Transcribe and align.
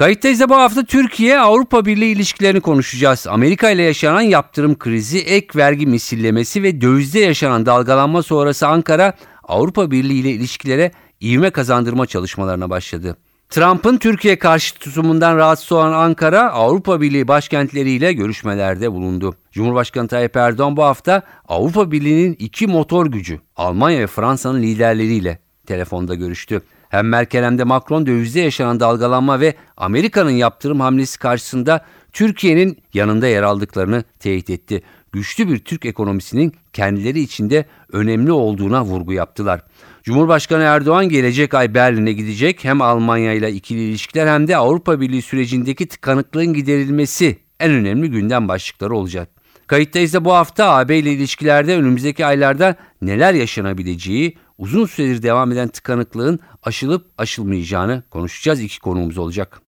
Kayıttayız 0.00 0.40
da 0.40 0.48
bu 0.48 0.54
hafta 0.54 0.84
Türkiye-Avrupa 0.84 1.84
Birliği 1.86 2.12
ilişkilerini 2.12 2.60
konuşacağız. 2.60 3.26
Amerika 3.26 3.70
ile 3.70 3.82
yaşanan 3.82 4.20
yaptırım 4.20 4.78
krizi, 4.78 5.18
ek 5.18 5.46
vergi 5.56 5.86
misillemesi 5.86 6.62
ve 6.62 6.80
dövizde 6.80 7.18
yaşanan 7.18 7.66
dalgalanma 7.66 8.22
sonrası 8.22 8.66
Ankara, 8.66 9.12
Avrupa 9.44 9.90
Birliği 9.90 10.20
ile 10.20 10.30
ilişkilere 10.30 10.92
ivme 11.22 11.50
kazandırma 11.50 12.06
çalışmalarına 12.06 12.70
başladı. 12.70 13.16
Trump'ın 13.48 13.96
Türkiye 13.96 14.38
karşı 14.38 14.74
tutumundan 14.74 15.36
rahatsız 15.36 15.72
olan 15.72 15.92
Ankara, 15.92 16.52
Avrupa 16.52 17.00
Birliği 17.00 17.28
başkentleriyle 17.28 18.12
görüşmelerde 18.12 18.92
bulundu. 18.92 19.34
Cumhurbaşkanı 19.52 20.08
Tayyip 20.08 20.36
Erdoğan 20.36 20.76
bu 20.76 20.84
hafta 20.84 21.22
Avrupa 21.48 21.92
Birliği'nin 21.92 22.36
iki 22.38 22.66
motor 22.66 23.06
gücü, 23.06 23.40
Almanya 23.56 24.00
ve 24.00 24.06
Fransa'nın 24.06 24.62
liderleriyle 24.62 25.38
telefonda 25.66 26.14
görüştü. 26.14 26.62
Hem 26.90 27.08
Merkel 27.08 27.44
hem 27.44 27.58
de 27.58 27.64
Macron 27.64 28.06
dövizde 28.06 28.40
yaşanan 28.40 28.80
dalgalanma 28.80 29.40
ve 29.40 29.54
Amerika'nın 29.76 30.30
yaptırım 30.30 30.80
hamlesi 30.80 31.18
karşısında 31.18 31.84
Türkiye'nin 32.12 32.78
yanında 32.94 33.26
yer 33.26 33.42
aldıklarını 33.42 34.04
teyit 34.18 34.50
etti. 34.50 34.82
Güçlü 35.12 35.48
bir 35.48 35.58
Türk 35.58 35.86
ekonomisinin 35.86 36.52
kendileri 36.72 37.20
içinde 37.20 37.64
önemli 37.92 38.32
olduğuna 38.32 38.84
vurgu 38.84 39.12
yaptılar. 39.12 39.62
Cumhurbaşkanı 40.02 40.62
Erdoğan 40.62 41.08
gelecek 41.08 41.54
ay 41.54 41.74
Berlin'e 41.74 42.12
gidecek. 42.12 42.64
Hem 42.64 42.82
Almanya 42.82 43.32
ile 43.32 43.52
ikili 43.52 43.80
ilişkiler 43.80 44.26
hem 44.26 44.48
de 44.48 44.56
Avrupa 44.56 45.00
Birliği 45.00 45.22
sürecindeki 45.22 45.88
tıkanıklığın 45.88 46.52
giderilmesi 46.52 47.38
en 47.60 47.70
önemli 47.70 48.10
gündem 48.10 48.48
başlıkları 48.48 48.94
olacak. 48.94 49.28
Kayıttayız 49.66 50.14
da 50.14 50.24
bu 50.24 50.32
hafta 50.32 50.70
AB 50.70 50.98
ile 50.98 51.12
ilişkilerde 51.12 51.76
önümüzdeki 51.76 52.26
aylarda 52.26 52.76
neler 53.02 53.34
yaşanabileceği, 53.34 54.36
uzun 54.60 54.86
süredir 54.86 55.22
devam 55.22 55.52
eden 55.52 55.68
tıkanıklığın 55.68 56.40
aşılıp 56.62 57.06
aşılmayacağını 57.18 58.02
konuşacağız. 58.10 58.60
İki 58.60 58.80
konuğumuz 58.80 59.18
olacak. 59.18 59.60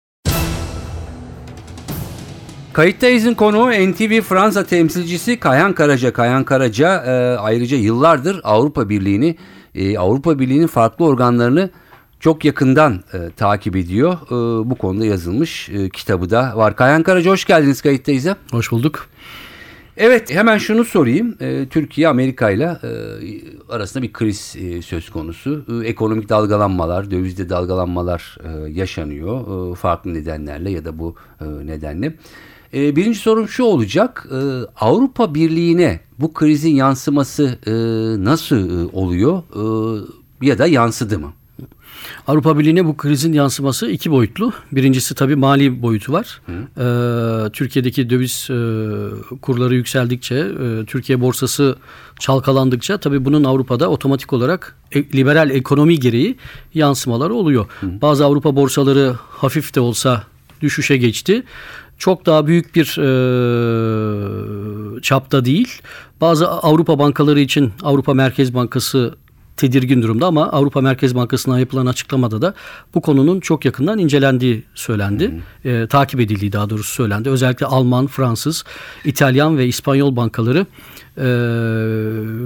Kayıttayız'ın 2.73 3.34
konuğu 3.34 3.71
NTV 3.71 4.21
Fransa 4.21 4.65
temsilcisi 4.65 5.41
Kayhan 5.41 5.73
Karaca. 5.73 6.12
Kayhan 6.12 6.45
Karaca 6.45 6.97
e, 6.97 7.37
ayrıca 7.39 7.77
yıllardır 7.77 8.41
Avrupa 8.45 8.89
Birliği'ni, 8.89 9.37
e, 9.75 9.99
Avrupa 9.99 10.39
Birliği'nin 10.39 10.67
farklı 10.67 11.05
organlarını 11.05 11.71
çok 12.21 12.45
yakından 12.45 13.03
e, 13.12 13.31
takip 13.37 13.77
ediyor. 13.77 14.12
E, 14.12 14.71
bu 14.71 14.75
konuda 14.75 15.06
yazılmış 15.06 15.69
e, 15.69 15.89
kitabı 15.89 16.31
da 16.31 16.56
var. 16.56 16.77
Kayhan 16.77 17.03
Karaca 17.03 17.31
hoş 17.31 17.45
geldiniz 17.45 17.83
Kayıttayız'a. 17.83 18.37
Hoş 18.51 18.73
bulduk. 18.73 19.09
Evet 19.97 20.35
hemen 20.35 20.59
şunu 20.59 20.85
sorayım. 20.85 21.37
E, 21.41 21.67
Türkiye 21.69 22.09
Amerika 22.09 22.51
ile 22.51 22.79
arasında 23.69 24.03
bir 24.03 24.12
kriz 24.12 24.57
e, 24.59 24.83
söz 24.83 25.11
konusu. 25.11 25.65
E, 25.69 25.89
ekonomik 25.89 26.29
dalgalanmalar, 26.29 27.11
dövizde 27.11 27.49
dalgalanmalar 27.49 28.39
e, 28.45 28.71
yaşanıyor. 28.71 29.73
E, 29.73 29.75
farklı 29.75 30.15
nedenlerle 30.15 30.71
ya 30.71 30.84
da 30.84 30.99
bu 30.99 31.15
e, 31.41 31.45
nedenle. 31.45 32.15
E, 32.75 32.97
birinci 32.97 33.19
sorum 33.19 33.49
şu 33.49 33.65
olacak. 33.65 34.27
E, 34.31 34.37
Avrupa 34.81 35.34
Birliği'ne 35.34 36.01
bu 36.19 36.33
krizin 36.33 36.75
yansıması 36.75 37.59
e, 37.67 37.73
nasıl 38.25 38.56
e, 38.56 38.91
oluyor 38.93 39.43
e, 40.43 40.47
ya 40.47 40.59
da 40.59 40.66
yansıdı 40.66 41.19
mı? 41.19 41.33
Avrupa 42.27 42.59
Birliği'ne 42.59 42.85
bu 42.85 42.97
krizin 42.97 43.33
yansıması 43.33 43.91
iki 43.91 44.11
boyutlu. 44.11 44.53
Birincisi 44.73 45.15
tabii 45.15 45.37
mali 45.37 45.83
boyutu 45.83 46.13
var. 46.13 46.41
Ee, 46.49 47.53
Türkiye'deki 47.53 48.11
döviz 48.11 48.49
e, 48.51 48.57
kurları 49.37 49.75
yükseldikçe, 49.75 50.35
e, 50.35 50.85
Türkiye 50.87 51.21
borsası 51.21 51.77
çalkalandıkça 52.19 52.99
tabii 52.99 53.25
bunun 53.25 53.45
Avrupa'da 53.45 53.89
otomatik 53.89 54.33
olarak 54.33 54.77
e, 54.93 55.05
liberal 55.05 55.51
ekonomi 55.51 55.99
gereği 55.99 56.37
yansımaları 56.75 57.35
oluyor. 57.35 57.67
Hı. 57.81 57.87
Bazı 58.03 58.25
Avrupa 58.25 58.57
borsaları 58.57 59.15
hafif 59.31 59.75
de 59.75 59.81
olsa 59.81 60.23
düşüşe 60.61 60.97
geçti. 60.97 61.43
Çok 61.99 62.27
daha 62.27 62.47
büyük 62.47 62.75
bir 62.75 62.99
e, 62.99 63.13
çapta 65.01 65.45
değil. 65.45 65.83
Bazı 66.21 66.49
Avrupa 66.49 66.99
bankaları 66.99 67.41
için 67.41 67.73
Avrupa 67.83 68.15
Merkez 68.15 68.55
Bankası 68.55 69.15
tedirgin 69.57 70.03
durumda 70.03 70.27
ama 70.27 70.53
Avrupa 70.53 70.81
Merkez 70.81 71.15
Bankası'na 71.15 71.61
yapılan 71.61 71.87
açıklamada 71.87 72.43
da 72.43 72.55
bu 72.95 73.01
konunun 73.01 73.41
çok 73.41 73.65
yakından 73.65 73.99
incelendiği 73.99 74.63
söylendi. 74.75 75.31
E, 75.65 75.87
takip 75.87 76.21
edildiği 76.21 76.53
daha 76.53 76.71
doğrusu 76.71 76.95
söylendi. 76.95 77.31
Özellikle 77.31 77.67
Alman, 77.67 78.07
Fransız, 78.07 78.65
İtalyan 79.05 79.59
ve 79.59 79.67
İspanyol 79.67 80.17
bankaları 80.17 80.67
e, 81.17 81.25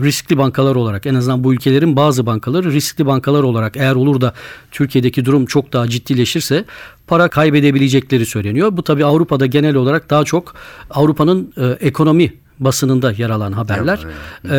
riskli 0.02 0.38
bankalar 0.38 0.76
olarak 0.76 1.06
en 1.06 1.14
azından 1.14 1.44
bu 1.44 1.54
ülkelerin 1.54 1.96
bazı 1.96 2.26
bankaları 2.26 2.72
riskli 2.72 3.06
bankalar 3.06 3.42
olarak 3.42 3.76
eğer 3.76 3.94
olur 3.94 4.20
da 4.20 4.34
Türkiye'deki 4.70 5.24
durum 5.24 5.46
çok 5.46 5.72
daha 5.72 5.88
ciddileşirse 5.88 6.64
para 7.06 7.28
kaybedebilecekleri 7.28 8.26
söyleniyor. 8.26 8.76
Bu 8.76 8.82
tabi 8.82 9.04
Avrupa'da 9.04 9.46
genel 9.46 9.74
olarak 9.74 10.10
daha 10.10 10.24
çok 10.24 10.54
Avrupa'nın 10.90 11.52
e, 11.56 11.66
ekonomi 11.66 12.32
basınında 12.60 13.12
yer 13.12 13.30
alan 13.30 13.52
haberler. 13.52 14.00
Evet. 14.44 14.52
Ee, 14.52 14.56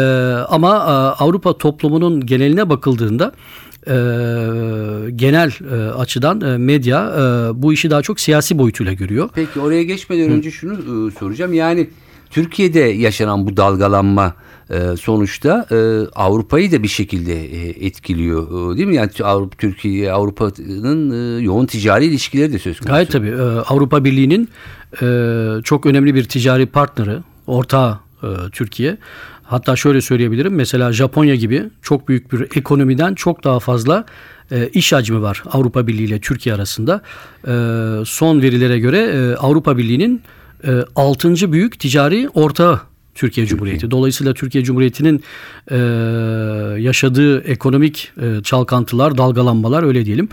ama 0.50 0.76
e, 0.76 1.24
Avrupa 1.24 1.58
toplumunun 1.58 2.26
geneline 2.26 2.70
bakıldığında 2.70 3.32
e, 3.88 3.96
genel 5.16 5.52
e, 5.72 5.92
açıdan 5.92 6.42
e, 6.42 6.58
medya 6.58 7.06
e, 7.06 7.22
bu 7.62 7.74
işi 7.74 7.90
daha 7.90 8.02
çok 8.02 8.20
siyasi 8.20 8.58
boyutuyla 8.58 8.94
görüyor. 8.94 9.30
Peki 9.34 9.60
oraya 9.60 9.84
geçmeden 9.84 10.30
Hı. 10.30 10.34
önce 10.34 10.52
şunu 10.52 10.74
e, 10.74 11.12
soracağım. 11.20 11.54
Yani 11.54 11.90
Türkiye'de 12.30 12.80
yaşanan 12.80 13.48
bu 13.48 13.58
dalgalanma 13.58 14.34
e, 14.70 14.98
sonuçta 15.00 15.66
e, 15.72 15.76
Avrupa'yı 16.16 16.72
da 16.72 16.84
bir 16.84 16.88
şekilde 16.88 17.46
e, 17.46 17.86
etkiliyor 17.86 18.74
e, 18.74 18.78
değil 18.78 18.88
mi? 18.88 18.96
Yani 18.96 19.12
Avrupa 19.24 19.58
Türkiye 19.58 20.12
Avrupa'nın 20.12 21.38
e, 21.38 21.44
yoğun 21.44 21.66
ticari 21.66 22.06
ilişkileri 22.06 22.54
de 22.54 22.60
söz 22.60 22.80
konusu. 22.80 22.94
Gayet 22.94 23.12
tabii. 23.12 23.30
E, 23.30 23.42
Avrupa 23.42 24.04
Birliği'nin 24.04 24.50
e, 25.02 25.64
çok 25.64 25.86
önemli 25.86 26.16
bir 26.16 26.24
ticari 26.24 26.66
partneri 26.66 27.18
ortağı 27.48 28.00
e, 28.24 28.28
Türkiye. 28.52 28.98
Hatta 29.44 29.76
şöyle 29.76 30.02
söyleyebilirim. 30.02 30.56
Mesela 30.56 30.94
Japonya 30.94 31.36
gibi 31.36 31.64
çok 31.82 32.08
büyük 32.08 32.32
bir 32.32 32.58
ekonomiden 32.58 33.14
çok 33.14 33.44
daha 33.44 33.60
fazla 33.60 34.06
e, 34.52 34.68
iş 34.68 34.94
hacmi 34.94 35.22
var 35.22 35.44
Avrupa 35.52 35.88
Birliği 35.88 36.04
ile 36.04 36.20
Türkiye 36.20 36.56
arasında. 36.56 37.02
E, 37.48 37.52
son 38.06 38.42
verilere 38.42 38.80
göre 38.80 39.00
e, 39.00 39.36
Avrupa 39.36 39.78
Birliği'nin 39.78 40.22
e, 40.68 40.72
6. 40.96 41.52
büyük 41.52 41.80
ticari 41.80 42.30
ortağı 42.34 42.82
Türkiye 43.18 43.48
Cumhuriyeti. 43.48 43.92
Dolayısıyla 43.92 44.34
Türkiye 44.34 44.64
Cumhuriyeti'nin 44.64 45.24
e, 45.72 45.78
yaşadığı 46.82 47.42
ekonomik 47.42 48.12
e, 48.22 48.44
çalkantılar, 48.44 49.18
dalgalanmalar 49.18 49.84
öyle 49.84 50.06
diyelim 50.06 50.30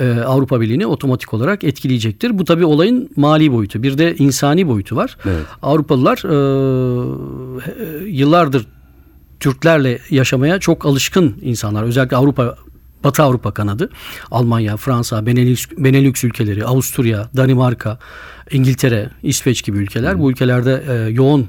e, 0.00 0.10
Avrupa 0.10 0.60
Birliği'ni 0.60 0.86
otomatik 0.86 1.34
olarak 1.34 1.64
etkileyecektir. 1.64 2.38
Bu 2.38 2.44
tabii 2.44 2.64
olayın 2.64 3.10
mali 3.16 3.52
boyutu. 3.52 3.82
Bir 3.82 3.98
de 3.98 4.16
insani 4.16 4.68
boyutu 4.68 4.96
var. 4.96 5.16
Evet. 5.24 5.46
Avrupalılar 5.62 6.18
e, 6.18 6.38
yıllardır 8.10 8.66
Türklerle 9.40 9.98
yaşamaya 10.10 10.58
çok 10.58 10.86
alışkın 10.86 11.36
insanlar. 11.42 11.82
Özellikle 11.82 12.16
Avrupa 12.16 12.56
Batı 13.04 13.22
Avrupa 13.22 13.50
kanadı, 13.54 13.90
Almanya, 14.30 14.76
Fransa, 14.76 15.26
Benelux, 15.26 15.66
Benelux 15.78 16.24
ülkeleri, 16.24 16.64
Avusturya, 16.64 17.30
Danimarka, 17.36 17.98
İngiltere, 18.50 19.10
İsveç 19.22 19.64
gibi 19.64 19.78
ülkeler. 19.78 20.14
Hmm. 20.14 20.20
Bu 20.20 20.30
ülkelerde 20.30 20.84
e, 20.88 21.10
yoğun 21.10 21.48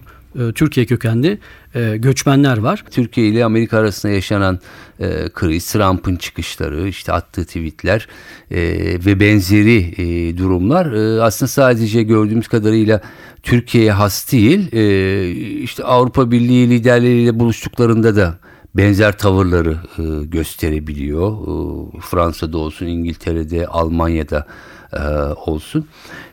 Türkiye 0.56 0.86
kökenli 0.86 1.40
e, 1.76 1.98
göçmenler 1.98 2.58
var. 2.58 2.84
Türkiye 2.92 3.28
ile 3.28 3.46
Amerika 3.46 3.78
arasında 3.78 4.12
yaşanan 4.12 4.60
e, 5.00 5.30
kriz, 5.34 5.72
Trump'ın 5.72 6.16
çıkışları, 6.16 6.88
işte 6.88 7.14
attığı 7.14 7.46
tweetler 7.46 8.08
e, 8.52 8.60
ve 9.06 9.20
benzeri 9.20 9.78
e, 9.78 10.38
durumlar 10.38 10.92
e, 10.92 11.22
aslında 11.22 11.48
sadece 11.48 12.04
gördüğümüz 12.04 12.48
kadarıyla 12.48 13.02
Türkiye'ye 13.44 13.92
has 13.92 14.32
değil. 14.32 14.74
E, 14.74 15.32
işte 15.62 15.84
Avrupa 15.84 16.32
Birliği 16.32 16.70
liderleriyle 16.70 17.40
buluştuklarında 17.40 18.16
da 18.16 18.38
benzer 18.76 19.18
tavırları 19.18 19.78
e, 19.98 20.26
gösterebiliyor. 20.26 21.32
E, 21.32 22.00
Fransa'da 22.00 22.58
olsun, 22.58 22.86
İngiltere'de, 22.86 23.68
Almanya'da 23.68 24.48
e, 24.94 25.00
olsun. 25.46 25.86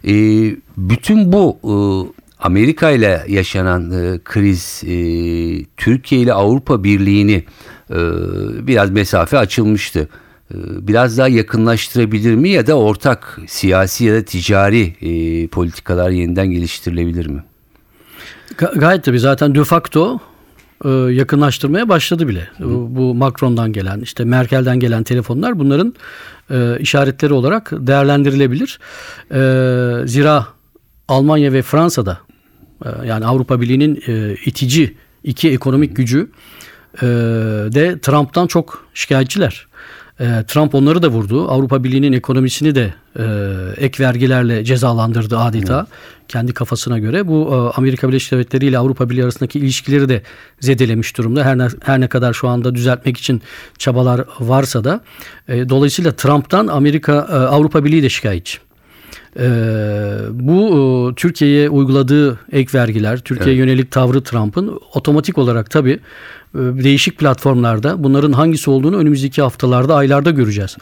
E, 0.05 0.13
bütün 0.77 1.33
bu 1.33 1.59
e, 1.65 1.73
Amerika 2.47 2.91
ile 2.91 3.25
yaşanan 3.29 3.91
e, 3.91 4.19
kriz 4.25 4.83
e, 4.87 4.95
Türkiye 5.77 6.21
ile 6.21 6.33
Avrupa 6.33 6.85
Birliği'ni 6.85 7.45
e, 7.91 7.99
biraz 8.67 8.91
mesafe 8.91 9.39
açılmıştı. 9.39 10.09
biraz 10.89 11.19
daha 11.19 11.29
yakınlaştırabilir 11.29 12.35
mi 12.35 12.49
ya 12.49 12.67
da 12.67 12.75
ortak 12.75 13.39
siyasi 13.47 14.05
ya 14.05 14.15
da 14.15 14.25
ticari 14.25 14.83
e, 15.01 15.47
politikalar 15.47 16.11
yeniden 16.11 16.51
geliştirilebilir 16.51 17.27
mi? 17.27 17.45
Ga- 18.59 18.79
gayet 18.79 19.05
tabii 19.05 19.19
zaten 19.19 19.55
de 19.55 19.65
facto 19.65 20.21
e, 20.85 20.89
yakınlaştırmaya 20.91 21.89
başladı 21.89 22.29
bile. 22.29 22.49
Bu, 22.59 22.89
bu 22.91 23.15
Macron'dan 23.15 23.73
gelen, 23.73 24.01
işte 24.01 24.25
Merkel'den 24.25 24.81
gelen 24.81 25.03
telefonlar 25.03 25.59
bunların 25.59 25.95
e, 26.51 26.79
işaretleri 26.81 27.33
olarak 27.33 27.73
değerlendirilebilir. 27.73 28.79
E, 29.31 30.07
zira 30.07 30.47
Almanya 31.09 31.53
ve 31.53 31.63
Fransa'da 31.63 32.13
e, 32.13 32.36
yani 33.07 33.27
Avrupa 33.27 33.61
Birliği'nin 33.61 34.03
e, 34.07 34.37
itici 34.47 34.95
iki 35.25 35.51
ekonomik 35.51 35.97
gücü 35.97 36.31
e, 37.03 37.07
de 37.73 37.99
Trump'tan 37.99 38.47
çok 38.47 38.87
şikayetçiler. 38.95 39.67
E, 40.21 40.45
Trump 40.49 40.75
onları 40.75 41.03
da 41.03 41.09
vurdu. 41.09 41.49
Avrupa 41.49 41.85
Birliği'nin 41.85 42.13
ekonomisini 42.13 42.75
de 42.75 42.95
ek 43.77 44.05
vergilerle 44.05 44.65
cezalandırdı 44.65 45.39
adeta 45.39 45.87
kendi 46.29 46.55
kafasına 46.55 46.99
göre. 46.99 47.29
Bu 47.29 47.73
Amerika 47.77 48.09
Birleşik 48.09 48.33
Devletleri 48.33 48.67
ile 48.67 48.79
Avrupa 48.79 49.11
Birliği 49.11 49.25
arasındaki 49.25 49.59
ilişkileri 49.59 50.09
de 50.09 50.23
zedelemiş 50.61 51.19
durumda. 51.19 51.45
Her 51.45 51.59
ne, 51.59 51.69
her 51.83 52.01
ne 52.01 52.09
kadar 52.09 52.33
şu 52.33 52.49
anda 52.49 52.75
düzeltmek 52.75 53.17
için 53.17 53.43
çabalar 53.79 54.25
varsa 54.41 54.85
da 54.85 55.01
dolayısıyla 55.49 56.13
Trump'tan 56.13 56.67
Amerika 56.67 57.21
Avrupa 57.51 57.85
Birliği 57.85 58.03
de 58.03 58.09
şikayetçi. 58.09 58.66
Ee, 59.39 59.49
bu 60.33 61.11
e, 61.13 61.15
Türkiye'ye 61.15 61.71
uyguladığı 61.71 62.39
ek 62.53 62.79
vergiler, 62.79 63.19
Türkiye'ye 63.19 63.61
yönelik 63.61 63.91
tavrı 63.91 64.21
Trump'ın 64.23 64.81
otomatik 64.95 65.39
olarak 65.39 65.71
tabii 65.71 65.99
e, 66.55 66.59
değişik 66.59 67.19
platformlarda 67.19 68.05
bunların 68.05 68.33
hangisi 68.33 68.71
olduğunu 68.71 68.97
önümüzdeki 68.97 69.43
haftalarda, 69.43 69.95
aylarda 69.95 70.31
göreceğiz. 70.31 70.77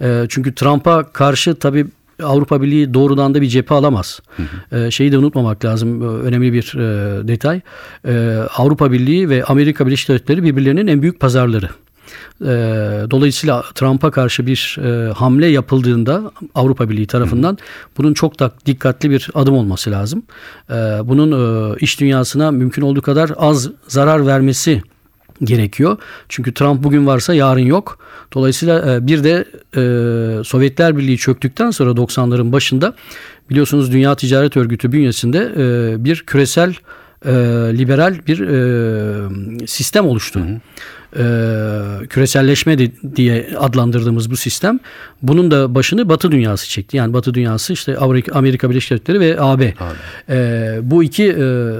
E, 0.00 0.26
çünkü 0.28 0.54
Trump'a 0.54 1.12
karşı 1.12 1.54
tabii 1.54 1.86
Avrupa 2.22 2.62
Birliği 2.62 2.94
doğrudan 2.94 3.34
da 3.34 3.40
bir 3.42 3.46
cephe 3.46 3.74
alamaz. 3.74 4.20
E, 4.72 4.90
şeyi 4.90 5.12
de 5.12 5.18
unutmamak 5.18 5.64
lazım. 5.64 6.02
e, 6.02 6.06
Önemli 6.06 6.52
bir 6.52 6.74
e, 6.78 7.28
detay. 7.28 7.60
E, 8.08 8.38
Avrupa 8.56 8.92
Birliği 8.92 9.28
ve 9.28 9.44
Amerika 9.44 9.86
Birleşik 9.86 10.08
Devletleri 10.08 10.42
birbirlerinin 10.42 10.86
en 10.86 11.02
büyük 11.02 11.20
pazarları. 11.20 11.68
E, 12.42 12.46
Dolayısıyla 13.10 13.64
Trump'a 13.74 14.10
karşı 14.10 14.46
bir 14.46 14.78
e, 14.84 15.12
hamle 15.12 15.46
yapıldığında 15.46 16.32
Avrupa 16.54 16.90
Birliği 16.90 17.06
tarafından 17.06 17.58
bunun 17.98 18.14
çok 18.14 18.38
da 18.38 18.50
dikkatli 18.66 19.10
bir 19.10 19.30
adım 19.34 19.54
olması 19.54 19.90
lazım. 19.90 20.22
E, 20.70 20.74
Bunun 21.04 21.32
e, 21.32 21.76
iş 21.80 22.00
dünyasına 22.00 22.50
mümkün 22.50 22.82
olduğu 22.82 23.02
kadar 23.02 23.30
az 23.36 23.70
zarar 23.88 24.26
vermesi 24.26 24.82
gerekiyor. 25.42 25.98
Çünkü 26.28 26.54
Trump 26.54 26.82
bugün 26.84 27.06
varsa 27.06 27.34
yarın 27.34 27.60
yok. 27.60 27.98
Dolayısıyla 28.34 28.94
e, 28.94 29.06
bir 29.06 29.24
de 29.24 29.44
e, 29.76 30.44
Sovyetler 30.44 30.96
Birliği 30.96 31.18
çöktükten 31.18 31.70
sonra 31.70 31.90
90'ların 31.90 32.52
başında 32.52 32.94
biliyorsunuz 33.50 33.92
Dünya 33.92 34.14
Ticaret 34.14 34.56
Örgütü 34.56 34.92
bünyesinde 34.92 35.52
e, 35.56 36.04
bir 36.04 36.24
küresel 36.26 36.74
e, 37.26 37.32
liberal 37.78 38.14
bir 38.26 38.40
e, 38.40 39.66
sistem 39.66 40.06
oluştu. 40.06 40.40
E, 41.18 41.22
küreselleşme 42.08 42.78
de- 42.78 42.90
diye 43.16 43.48
adlandırdığımız 43.58 44.30
bu 44.30 44.36
sistem 44.36 44.80
bunun 45.22 45.50
da 45.50 45.74
başını 45.74 46.08
Batı 46.08 46.32
dünyası 46.32 46.68
çekti. 46.68 46.96
Yani 46.96 47.12
Batı 47.12 47.34
dünyası 47.34 47.72
işte 47.72 47.98
Amerika, 47.98 48.38
Amerika 48.38 48.70
Birleşik 48.70 48.90
Devletleri 48.90 49.20
ve 49.20 49.40
AB. 49.40 49.74
E, 50.28 50.78
bu 50.82 51.02
iki 51.04 51.24
e, 51.24 51.34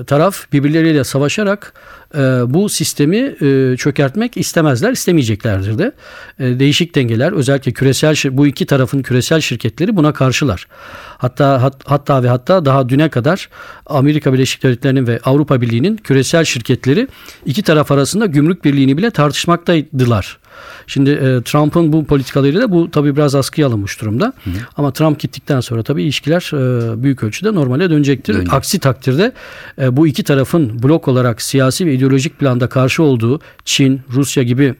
taraf 0.06 0.52
birbirleriyle 0.52 1.04
savaşarak 1.04 1.72
e, 2.14 2.18
bu 2.46 2.68
sistemi 2.68 3.16
e, 3.16 3.76
çökertmek 3.76 4.36
istemezler, 4.36 4.92
istemeyeceklerdir 4.92 5.78
de. 5.78 5.92
E, 6.38 6.58
değişik 6.58 6.94
dengeler 6.94 7.32
özellikle 7.32 7.72
küresel 7.72 8.16
bu 8.30 8.46
iki 8.46 8.66
tarafın 8.66 9.02
küresel 9.02 9.40
şirketleri 9.40 9.96
buna 9.96 10.12
karşılar. 10.12 10.66
Hatta 11.18 11.62
hat- 11.62 11.82
hatta 11.84 12.22
ve 12.22 12.28
hatta 12.28 12.64
daha 12.64 12.88
düne 12.88 13.08
kadar 13.08 13.48
Amerika 13.86 14.32
Birleşik 14.32 14.62
Devletleri'nin 14.62 15.06
ve 15.06 15.20
Avrupa 15.24 15.60
Birliği'nin 15.60 15.96
küresel 15.96 16.44
şirketleri 16.44 17.08
iki 17.46 17.62
taraf 17.62 17.90
arasında 17.90 18.26
gümrük 18.26 18.64
birliğini 18.64 18.96
bile 18.96 19.10
tartışmaktaydılar. 19.10 20.38
Şimdi 20.86 21.10
e, 21.10 21.42
Trump'ın 21.42 21.92
bu 21.92 22.04
politikalarıyla 22.04 22.60
da 22.60 22.72
bu 22.72 22.90
tabii 22.90 23.16
biraz 23.16 23.34
askıya 23.34 23.66
alınmış 23.66 24.00
durumda. 24.00 24.32
Ama 24.76 24.92
Trump 24.92 25.20
gittikten 25.20 25.60
sonra 25.60 25.82
tabii 25.82 26.02
ilişkiler 26.02 26.50
e, 26.52 27.02
büyük 27.02 27.22
ölçüde 27.22 27.54
normale 27.54 27.90
dönecektir. 27.90 28.34
Dönecek. 28.34 28.54
Aksi 28.54 28.78
takdirde 28.78 29.32
e, 29.80 29.96
bu 29.96 30.06
iki 30.06 30.24
tarafın 30.24 30.82
blok 30.82 31.08
olarak 31.08 31.42
siyasi 31.42 31.86
ve 31.86 31.94
ideolojik 31.94 32.38
planda 32.38 32.68
karşı 32.68 33.02
olduğu 33.02 33.40
Çin, 33.64 34.00
Rusya 34.12 34.42
gibi 34.42 34.74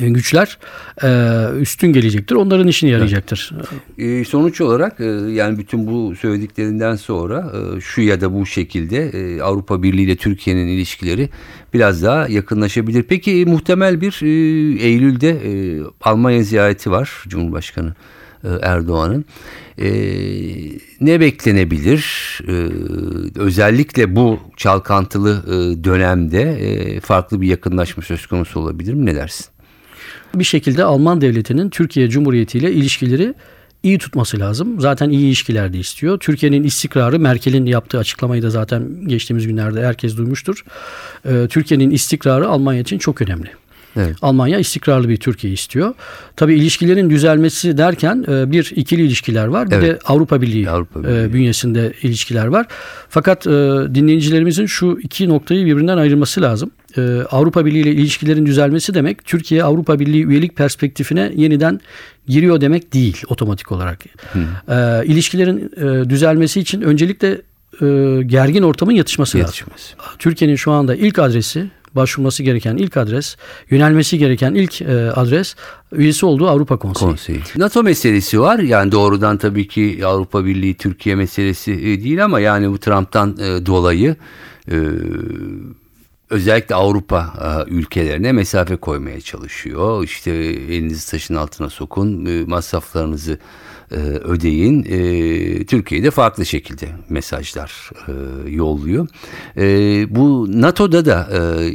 güçler 0.00 0.58
e, 1.02 1.08
üstün 1.60 1.92
gelecektir. 1.92 2.34
Onların 2.34 2.68
işine 2.68 2.90
yarayacaktır. 2.90 3.52
E, 3.98 4.24
sonuç 4.24 4.60
olarak 4.60 5.00
e, 5.00 5.04
yani 5.30 5.58
bütün 5.58 5.86
bu 5.86 6.16
söylediklerinden 6.16 6.96
sonra 6.96 7.52
e, 7.76 7.80
şu 7.80 8.00
ya 8.00 8.20
da 8.20 8.34
bu 8.34 8.46
şekilde 8.46 9.08
e, 9.08 9.40
Avrupa 9.40 9.82
Birliği 9.82 10.02
ile 10.02 10.16
Türkiye'nin 10.16 10.66
ilişkileri 10.66 11.28
biraz 11.74 12.02
daha 12.02 12.28
yakınlaşabilir. 12.28 13.02
Peki 13.02 13.40
e, 13.40 13.44
muhtemel 13.44 14.00
bir 14.00 14.20
e, 14.22 14.28
Eylül'de 14.82 15.30
e, 15.30 15.82
Almanya 16.00 16.42
ziyareti 16.42 16.90
var 16.90 17.24
Cumhurbaşkanı 17.28 17.94
e, 18.44 18.48
Erdoğan'ın. 18.62 19.24
E, 19.78 19.88
ne 21.00 21.20
beklenebilir? 21.20 22.04
E, 22.48 22.52
özellikle 23.40 24.16
bu 24.16 24.40
çalkantılı 24.56 25.44
e, 25.46 25.84
dönemde 25.84 26.42
e, 26.42 27.00
farklı 27.00 27.40
bir 27.40 27.48
yakınlaşma 27.48 28.02
söz 28.02 28.26
konusu 28.26 28.60
olabilir 28.60 28.94
mi? 28.94 29.06
Ne 29.06 29.14
dersin? 29.14 29.46
Bir 30.38 30.44
şekilde 30.44 30.84
Alman 30.84 31.20
devletinin 31.20 31.70
Türkiye 31.70 32.08
Cumhuriyeti 32.08 32.58
ile 32.58 32.72
ilişkileri 32.72 33.34
iyi 33.82 33.98
tutması 33.98 34.40
lazım. 34.40 34.80
Zaten 34.80 35.10
iyi 35.10 35.26
ilişkiler 35.26 35.72
de 35.72 35.78
istiyor. 35.78 36.18
Türkiye'nin 36.18 36.64
istikrarı 36.64 37.18
Merkel'in 37.18 37.66
yaptığı 37.66 37.98
açıklamayı 37.98 38.42
da 38.42 38.50
zaten 38.50 38.88
geçtiğimiz 39.06 39.46
günlerde 39.46 39.86
herkes 39.86 40.16
duymuştur. 40.16 40.64
Ee, 41.28 41.46
Türkiye'nin 41.50 41.90
istikrarı 41.90 42.48
Almanya 42.48 42.80
için 42.80 42.98
çok 42.98 43.22
önemli. 43.22 43.48
Evet. 43.96 44.16
Almanya 44.22 44.58
istikrarlı 44.58 45.08
bir 45.08 45.16
Türkiye 45.16 45.52
istiyor. 45.52 45.94
Tabii 46.36 46.54
ilişkilerin 46.54 47.10
düzelmesi 47.10 47.78
derken 47.78 48.24
e, 48.28 48.50
bir 48.52 48.72
ikili 48.76 49.02
ilişkiler 49.02 49.46
var. 49.46 49.70
Bir 49.70 49.76
Evet. 49.76 49.84
de 49.84 49.98
Avrupa 50.04 50.42
Birliği, 50.42 50.70
Avrupa 50.70 51.00
e, 51.00 51.02
Birliği. 51.02 51.32
bünyesinde 51.32 51.92
ilişkiler 52.02 52.46
var. 52.46 52.66
Fakat 53.08 53.46
e, 53.46 53.50
dinleyicilerimizin 53.94 54.66
şu 54.66 54.98
iki 55.02 55.28
noktayı 55.28 55.66
birbirinden 55.66 55.96
ayırması 55.98 56.42
lazım. 56.42 56.70
E, 56.96 57.22
Avrupa 57.30 57.64
Birliği 57.66 57.80
ile 57.80 57.92
ilişkilerin 57.92 58.46
düzelmesi 58.46 58.94
demek 58.94 59.24
Türkiye 59.24 59.64
Avrupa 59.64 59.98
Birliği 59.98 60.26
üyelik 60.26 60.56
perspektifine 60.56 61.32
yeniden 61.36 61.80
giriyor 62.28 62.60
demek 62.60 62.94
değil 62.94 63.22
otomatik 63.28 63.72
olarak. 63.72 63.98
E, 64.68 65.04
ilişkilerin 65.04 65.72
e, 65.76 66.10
düzelmesi 66.10 66.60
için 66.60 66.80
öncelikle 66.80 67.28
e, 67.82 67.86
gergin 68.22 68.62
ortamın 68.62 68.92
yatışması 68.92 69.38
lazım. 69.38 69.48
Yetişmez. 69.48 69.94
Türkiye'nin 70.18 70.56
şu 70.56 70.72
anda 70.72 70.94
ilk 70.94 71.18
adresi 71.18 71.70
başvurması 71.96 72.42
gereken 72.42 72.76
ilk 72.76 72.96
adres, 72.96 73.36
yönelmesi 73.70 74.18
gereken 74.18 74.54
ilk 74.54 74.82
e, 74.82 75.10
adres 75.10 75.56
üyesi 75.92 76.26
olduğu 76.26 76.48
Avrupa 76.48 76.76
Konseyi. 76.76 77.08
Konseyi. 77.08 77.40
NATO 77.56 77.82
meselesi 77.82 78.40
var. 78.40 78.58
Yani 78.58 78.92
doğrudan 78.92 79.36
tabii 79.38 79.68
ki 79.68 80.00
Avrupa 80.04 80.44
Birliği 80.44 80.74
Türkiye 80.74 81.14
meselesi 81.14 82.04
değil 82.04 82.24
ama 82.24 82.40
yani 82.40 82.70
bu 82.70 82.78
Trump'tan 82.78 83.36
e, 83.40 83.66
dolayı 83.66 84.16
e, 84.70 84.76
özellikle 86.30 86.74
Avrupa 86.74 87.34
e, 87.68 87.70
ülkelerine 87.70 88.32
mesafe 88.32 88.76
koymaya 88.76 89.20
çalışıyor. 89.20 90.04
İşte 90.04 90.30
elinizi 90.30 91.10
taşın 91.10 91.34
altına 91.34 91.70
sokun, 91.70 92.26
e, 92.26 92.44
masraflarınızı 92.44 93.38
e, 93.90 93.96
ödeyin. 93.98 94.82
Türkiye'de 95.64 96.10
farklı 96.10 96.46
şekilde 96.46 96.88
mesajlar 97.08 97.90
yolluyor. 98.48 99.08
Bu 100.10 100.46
NATO'da 100.60 101.04
da 101.04 101.28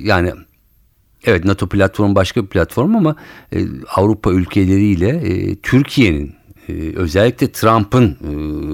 yani 0.03 0.33
Evet 1.25 1.45
NATO 1.45 1.67
platformu 1.67 2.15
başka 2.15 2.43
bir 2.43 2.47
platform 2.47 2.95
ama 2.95 3.15
Avrupa 3.95 4.31
ülkeleriyle 4.31 5.21
Türkiye'nin 5.55 6.35
özellikle 6.95 7.51
Trump'ın 7.51 8.17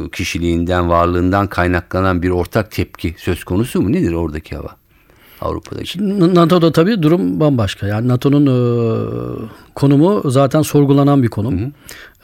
kişiliğinden 0.09 0.89
varlığından 0.89 1.47
kaynaklanan 1.47 2.21
bir 2.21 2.29
ortak 2.29 2.71
tepki 2.71 3.15
söz 3.17 3.43
konusu 3.43 3.81
mu? 3.81 3.91
Nedir 3.91 4.13
oradaki 4.13 4.55
hava? 4.55 4.86
Avrupa'daki. 5.41 6.19
N- 6.19 6.35
NATO'da 6.35 6.71
tabii 6.71 7.03
durum 7.03 7.39
bambaşka. 7.39 7.87
Yani 7.87 8.07
NATO'nun 8.07 8.45
e, 8.45 8.57
konumu 9.75 10.31
zaten 10.31 10.61
sorgulanan 10.61 11.23
bir 11.23 11.27
konum. 11.27 11.73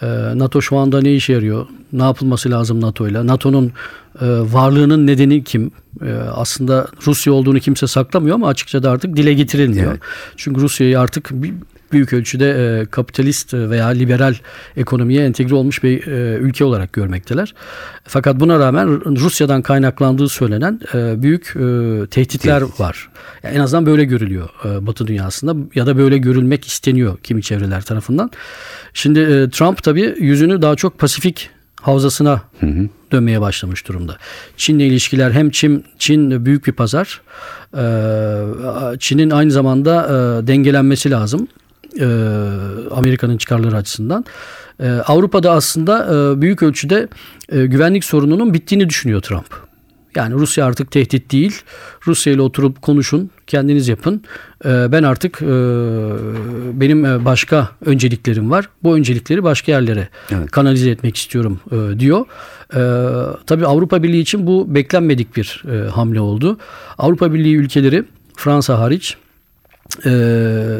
E, 0.01 0.07
NATO 0.35 0.61
şu 0.61 0.77
anda 0.77 1.01
ne 1.01 1.13
işe 1.13 1.33
yarıyor? 1.33 1.65
Ne 1.93 2.03
yapılması 2.03 2.51
lazım 2.51 2.81
NATO'yla? 2.81 3.27
NATO'nun 3.27 3.71
e, 4.21 4.25
varlığının 4.27 5.07
nedeni 5.07 5.43
kim? 5.43 5.71
E, 6.05 6.13
aslında 6.13 6.87
Rusya 7.07 7.33
olduğunu 7.33 7.59
kimse 7.59 7.87
saklamıyor 7.87 8.35
ama 8.35 8.47
açıkça 8.47 8.83
da 8.83 8.91
artık 8.91 9.15
dile 9.17 9.33
getirilmiyor. 9.33 9.91
Evet. 9.91 10.01
Çünkü 10.37 10.61
Rusya'yı 10.61 10.99
artık 10.99 11.29
bir, 11.33 11.53
büyük 11.91 12.13
ölçüde 12.13 12.79
e, 12.81 12.85
kapitalist 12.85 13.53
veya 13.53 13.87
liberal 13.87 14.35
ekonomiye 14.77 15.25
entegre 15.25 15.55
olmuş 15.55 15.83
bir 15.83 16.07
e, 16.07 16.37
ülke 16.37 16.65
olarak 16.65 16.93
görmekteler. 16.93 17.53
Fakat 18.03 18.39
buna 18.39 18.59
rağmen 18.59 18.87
Rusya'dan 19.05 19.61
kaynaklandığı 19.61 20.29
söylenen 20.29 20.79
e, 20.93 21.21
büyük 21.21 21.43
e, 21.55 21.59
tehditler 22.07 22.59
Tehdit. 22.59 22.79
var. 22.79 23.09
Yani 23.43 23.55
en 23.55 23.59
azından 23.59 23.85
böyle 23.85 24.05
görülüyor 24.05 24.49
e, 24.65 24.87
Batı 24.87 25.07
dünyasında 25.07 25.55
ya 25.75 25.85
da 25.85 25.97
böyle 25.97 26.17
görülmek 26.17 26.67
isteniyor 26.67 27.17
kimi 27.23 27.43
çevreler 27.43 27.81
tarafından. 27.81 28.31
Şimdi 28.93 29.19
e, 29.19 29.49
Trump 29.49 29.83
tabii 29.83 30.15
yüzünü 30.19 30.61
daha 30.61 30.75
çok 30.75 30.99
Pasifik 30.99 31.49
havzasına 31.81 32.41
dönmeye 33.11 33.41
başlamış 33.41 33.87
durumda. 33.87 34.17
Çin'le 34.57 34.79
ilişkiler 34.79 35.31
hem 35.31 35.49
Çin, 35.49 35.85
Çin 35.99 36.45
büyük 36.45 36.67
bir 36.67 36.71
pazar. 36.71 37.21
Ee, 37.77 38.99
Çin'in 38.99 39.29
aynı 39.29 39.51
zamanda 39.51 40.05
e, 40.05 40.47
dengelenmesi 40.47 41.11
lazım. 41.11 41.47
Ee, 41.99 42.05
Amerika'nın 42.91 43.37
çıkarları 43.37 43.75
açısından. 43.75 44.25
Ee, 44.79 44.89
Avrupa'da 44.89 45.51
aslında 45.51 46.05
e, 46.05 46.41
büyük 46.41 46.63
ölçüde 46.63 47.07
e, 47.49 47.65
güvenlik 47.65 48.03
sorununun 48.03 48.53
bittiğini 48.53 48.89
düşünüyor 48.89 49.21
Trump. 49.21 49.45
Yani 50.15 50.33
Rusya 50.33 50.65
artık 50.65 50.91
tehdit 50.91 51.31
değil. 51.31 51.61
Rusya 52.07 52.33
ile 52.33 52.41
oturup 52.41 52.81
konuşun, 52.81 53.29
kendiniz 53.47 53.87
yapın. 53.87 54.23
Ee, 54.65 54.91
ben 54.91 55.03
artık 55.03 55.41
e, 55.41 55.45
benim 56.79 57.05
e, 57.05 57.25
başka 57.25 57.69
önceliklerim 57.85 58.51
var. 58.51 58.69
Bu 58.83 58.95
öncelikleri 58.95 59.43
başka 59.43 59.71
yerlere 59.71 60.07
Evet. 60.31 60.51
kanalize 60.51 60.89
etmek 60.89 61.17
istiyorum 61.17 61.59
e, 61.71 61.99
diyor. 61.99 62.25
E, 62.75 62.81
tabii 63.47 63.65
Avrupa 63.65 64.03
Birliği 64.03 64.21
için 64.21 64.47
bu 64.47 64.75
beklenmedik 64.75 65.37
bir 65.37 65.63
e, 65.71 65.89
hamle 65.89 66.19
oldu. 66.19 66.57
Avrupa 66.97 67.33
Birliği 67.33 67.55
ülkeleri 67.55 68.03
Fransa 68.35 68.79
hariç 68.79 69.17
ee, 70.05 70.77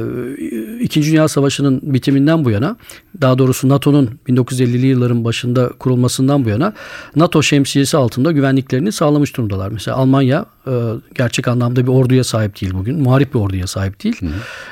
İkinci 0.82 1.12
Dünya 1.12 1.28
Savaşı'nın 1.28 1.82
bitiminden 1.84 2.46
bu 2.46 2.52
yana 2.52 2.76
daha 3.22 3.38
doğrusu 3.38 3.70
NATO'nun 3.70 4.10
1950'li 4.28 4.88
yılların 4.88 5.26
başında 5.26 5.70
kurulmasından 5.70 6.46
bu 6.46 6.50
yana 6.50 6.74
NATO 7.16 7.44
şemsiyesi 7.44 7.98
altında 7.98 8.32
güvenliklerini 8.32 8.92
sağlamış 8.92 9.38
durumdalar. 9.38 9.70
Mesela 9.70 9.98
Almanya 9.98 10.46
e, 10.68 10.72
gerçek 11.16 11.48
anlamda 11.48 11.84
bir 11.84 11.92
orduya 11.92 12.24
sahip 12.24 12.62
değil 12.62 12.74
bugün. 12.74 13.02
Muharip 13.02 13.34
bir 13.34 13.40
orduya 13.40 13.68
sahip 13.68 14.04
değil. 14.04 14.22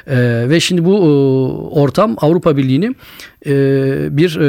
Ee, 0.07 0.45
ve 0.49 0.59
şimdi 0.59 0.85
bu 0.85 0.95
e, 0.95 1.09
ortam 1.79 2.15
Avrupa 2.21 2.57
Birliği'ni 2.57 2.95
e, 3.45 3.53
bir 4.17 4.35
e, 4.35 4.41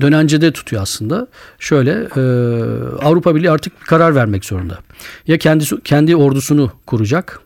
dönencede 0.00 0.52
tutuyor 0.52 0.82
aslında. 0.82 1.26
Şöyle 1.58 1.90
e, 1.90 2.22
Avrupa 3.02 3.34
Birliği 3.34 3.50
artık 3.50 3.86
karar 3.86 4.14
vermek 4.14 4.44
zorunda. 4.44 4.78
Ya 5.26 5.38
kendi 5.38 5.64
kendi 5.84 6.16
ordusunu 6.16 6.72
kuracak 6.86 7.40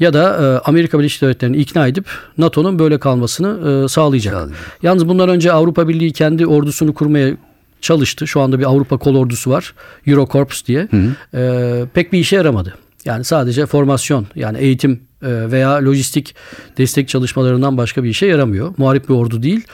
ya 0.00 0.12
da 0.12 0.36
e, 0.36 0.68
Amerika 0.68 0.98
Birleşik 0.98 1.22
Devletleri'ni 1.22 1.56
ikna 1.56 1.86
edip 1.86 2.06
NATO'nun 2.38 2.78
böyle 2.78 2.98
kalmasını 2.98 3.48
e, 3.48 3.88
sağlayacak. 3.88 4.34
Sağlayacak. 4.34 4.58
Yalnız 4.82 5.08
bundan 5.08 5.28
önce 5.28 5.52
Avrupa 5.52 5.88
Birliği 5.88 6.12
kendi 6.12 6.46
ordusunu 6.46 6.94
kurmaya 6.94 7.36
çalıştı. 7.80 8.26
Şu 8.26 8.40
anda 8.40 8.58
bir 8.58 8.64
Avrupa 8.64 8.96
Kol 8.96 9.14
Ordusu 9.14 9.50
var. 9.50 9.74
Eurocorps 10.06 10.64
diye. 10.66 10.88
E, 11.34 11.84
pek 11.94 12.12
bir 12.12 12.18
işe 12.18 12.36
yaramadı. 12.36 12.74
Yani 13.04 13.24
sadece 13.24 13.66
formasyon 13.66 14.26
yani 14.34 14.58
eğitim 14.58 15.00
veya 15.22 15.70
lojistik 15.84 16.34
destek 16.78 17.08
çalışmalarından 17.08 17.76
başka 17.76 18.04
bir 18.04 18.08
işe 18.08 18.26
yaramıyor. 18.26 18.74
Muharip 18.76 19.08
bir 19.08 19.14
ordu 19.14 19.42
değil. 19.42 19.64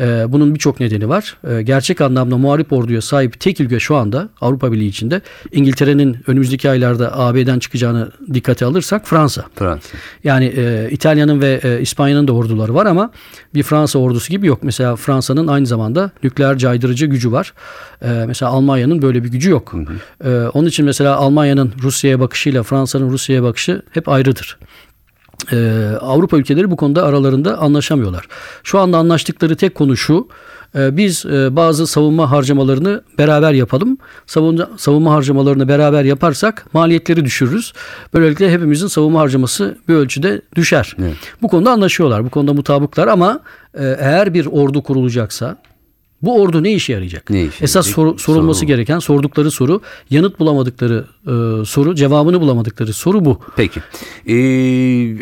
E, 0.00 0.24
Bunun 0.28 0.54
birçok 0.54 0.80
nedeni 0.80 1.08
var. 1.08 1.36
E, 1.50 1.62
Gerçek 1.62 2.00
anlamda 2.00 2.36
muharip 2.36 2.72
orduya 2.72 3.00
sahip 3.02 3.40
tek 3.40 3.60
ülke 3.60 3.80
şu 3.80 3.96
anda 3.96 4.28
Avrupa 4.40 4.72
Birliği 4.72 4.88
içinde 4.88 5.20
İngiltere'nin 5.52 6.16
önümüzdeki 6.26 6.70
aylarda 6.70 7.18
AB'den 7.18 7.58
çıkacağını 7.58 8.10
dikkate 8.34 8.64
alırsak 8.64 9.06
Fransa. 9.08 9.44
Fransa. 9.54 9.88
Yani 10.24 10.44
e, 10.56 10.88
İtalya'nın 10.90 11.40
ve 11.40 11.60
e, 11.64 11.80
İspanya'nın 11.80 12.28
da 12.28 12.32
orduları 12.32 12.74
var 12.74 12.86
ama 12.86 13.10
bir 13.54 13.62
Fransa 13.62 13.98
ordusu 13.98 14.30
gibi 14.30 14.46
yok. 14.46 14.58
Mesela 14.62 14.96
Fransa'nın 14.96 15.46
aynı 15.46 15.66
zamanda 15.66 16.10
nükleer 16.22 16.58
caydırıcı 16.58 17.06
gücü 17.06 17.32
var. 17.32 17.52
Mesela 18.26 18.50
Almanya'nın 18.52 19.02
böyle 19.02 19.24
bir 19.24 19.28
gücü 19.28 19.50
yok. 19.50 19.74
E, 20.24 20.28
onun 20.30 20.68
için 20.68 20.84
mesela 20.84 21.16
Almanya'nın 21.16 21.72
Rusya'ya 21.82 22.20
bakışıyla 22.20 22.62
Fransa'nın 22.62 23.10
Rusya'ya 23.10 23.42
bakışı 23.42 23.82
hep 23.90 24.08
ayrıdır. 24.08 24.58
Ee, 25.52 25.90
Avrupa 26.00 26.36
ülkeleri 26.36 26.70
bu 26.70 26.76
konuda 26.76 27.04
aralarında 27.04 27.58
anlaşamıyorlar. 27.58 28.26
Şu 28.62 28.78
anda 28.78 28.96
anlaştıkları 28.98 29.56
tek 29.56 29.74
konu 29.74 29.96
şu. 29.96 30.28
e, 30.78 30.96
Biz 30.96 31.26
e, 31.26 31.56
bazı 31.56 31.86
savunma 31.86 32.30
harcamalarını 32.30 33.02
beraber 33.18 33.52
yapalım. 33.52 33.98
Savunma, 34.26 34.68
savunma 34.76 35.14
harcamalarını 35.14 35.68
beraber 35.68 36.04
yaparsak 36.04 36.66
maliyetleri 36.72 37.24
düşürürüz. 37.24 37.72
Böylelikle 38.14 38.52
hepimizin 38.52 38.86
savunma 38.86 39.20
harcaması 39.20 39.78
bir 39.88 39.94
ölçüde 39.94 40.42
düşer. 40.56 40.96
Evet. 41.00 41.16
Bu 41.42 41.48
konuda 41.48 41.70
anlaşıyorlar. 41.70 42.24
Bu 42.24 42.30
konuda 42.30 42.52
mutabıklar 42.52 43.08
ama 43.08 43.40
e, 43.74 43.96
eğer 43.98 44.34
bir 44.34 44.46
ordu 44.46 44.82
kurulacaksa 44.82 45.56
bu 46.22 46.42
ordu 46.42 46.62
ne 46.62 46.72
işe 46.72 46.92
yarayacak? 46.92 47.30
Ne 47.30 47.42
işe 47.44 47.64
Esas 47.64 47.86
soru- 47.86 48.18
sorulması 48.18 48.60
Soru 48.60 48.66
gereken 48.66 48.98
sordukları 48.98 49.50
soru, 49.50 49.80
yanıt 50.10 50.38
bulamadıkları 50.40 51.04
e, 51.26 51.64
soru, 51.64 51.94
cevabını 51.94 52.40
bulamadıkları 52.40 52.92
soru 52.92 53.24
bu. 53.24 53.40
Peki. 53.56 53.80
Ee, 54.26 54.34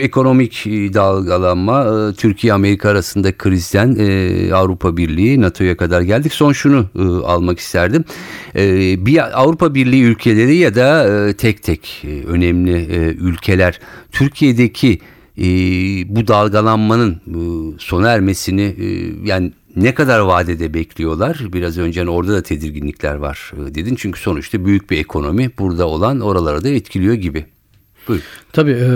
ekonomik 0.05 0.67
e, 0.67 0.95
dalgalanma, 0.95 1.85
e, 1.85 2.15
Türkiye-Amerika 2.15 2.89
arasında 2.89 3.33
krizden 3.39 3.97
e, 3.99 4.55
Avrupa 4.55 4.97
Birliği, 4.97 5.41
NATO'ya 5.41 5.77
kadar 5.77 6.01
geldik. 6.01 6.33
Son 6.33 6.53
şunu 6.53 6.87
e, 6.99 7.03
almak 7.27 7.59
isterdim. 7.59 8.05
E, 8.57 8.63
bir 9.07 9.41
Avrupa 9.43 9.75
Birliği 9.75 10.03
ülkeleri 10.03 10.57
ya 10.57 10.75
da 10.75 11.09
e, 11.29 11.33
tek 11.33 11.63
tek 11.63 12.03
e, 12.05 12.25
önemli 12.27 12.73
e, 12.77 12.97
ülkeler 13.15 13.81
Türkiye'deki 14.13 14.99
e, 15.39 15.45
bu 16.17 16.29
dalgalanmanın 16.29 17.13
e, 17.13 17.39
sona 17.79 18.09
ermesini 18.11 18.63
e, 18.63 18.87
yani 19.29 19.53
ne 19.77 19.95
kadar 19.95 20.21
vadede 20.21 20.75
bekliyorlar? 20.75 21.39
Biraz 21.53 21.79
önce 21.79 22.01
hani 22.01 22.11
orada 22.11 22.33
da 22.33 22.43
tedirginlikler 22.43 23.15
var 23.15 23.53
e, 23.57 23.75
dedin. 23.75 23.95
Çünkü 23.99 24.21
sonuçta 24.21 24.65
büyük 24.65 24.91
bir 24.91 24.99
ekonomi 24.99 25.51
burada 25.59 25.87
olan 25.87 26.21
oralara 26.21 26.65
da 26.65 26.69
etkiliyor 26.69 27.15
gibi. 27.15 27.47
Buyurun. 28.09 28.25
Tabii 28.53 28.71
e, 28.71 28.89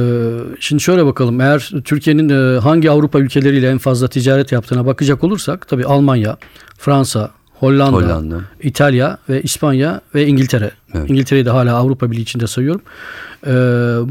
şimdi 0.61 0.83
şöyle 0.83 1.07
bakalım 1.07 1.41
eğer 1.41 1.71
Türkiye'nin 1.85 2.29
e, 2.29 2.59
hangi 2.59 2.91
Avrupa 2.91 3.19
ülkeleriyle 3.19 3.71
en 3.71 3.79
fazla 3.79 4.09
ticaret 4.09 4.53
yaptığına 4.53 4.87
bakacak 4.87 5.25
olursak 5.25 5.69
tabii 5.69 5.85
Almanya, 5.85 6.37
Fransa, 6.79 7.31
Hollanda, 7.55 7.97
Hollanda. 7.97 8.41
İtalya 8.63 9.19
ve 9.29 9.43
İspanya 9.43 10.01
ve 10.15 10.27
İngiltere. 10.27 10.71
Evet. 10.95 11.11
İngiltere'yi 11.11 11.47
de 11.47 11.51
hala 11.51 11.77
Avrupa 11.77 12.11
Birliği 12.11 12.23
içinde 12.23 12.47
sayıyorum. 12.47 12.83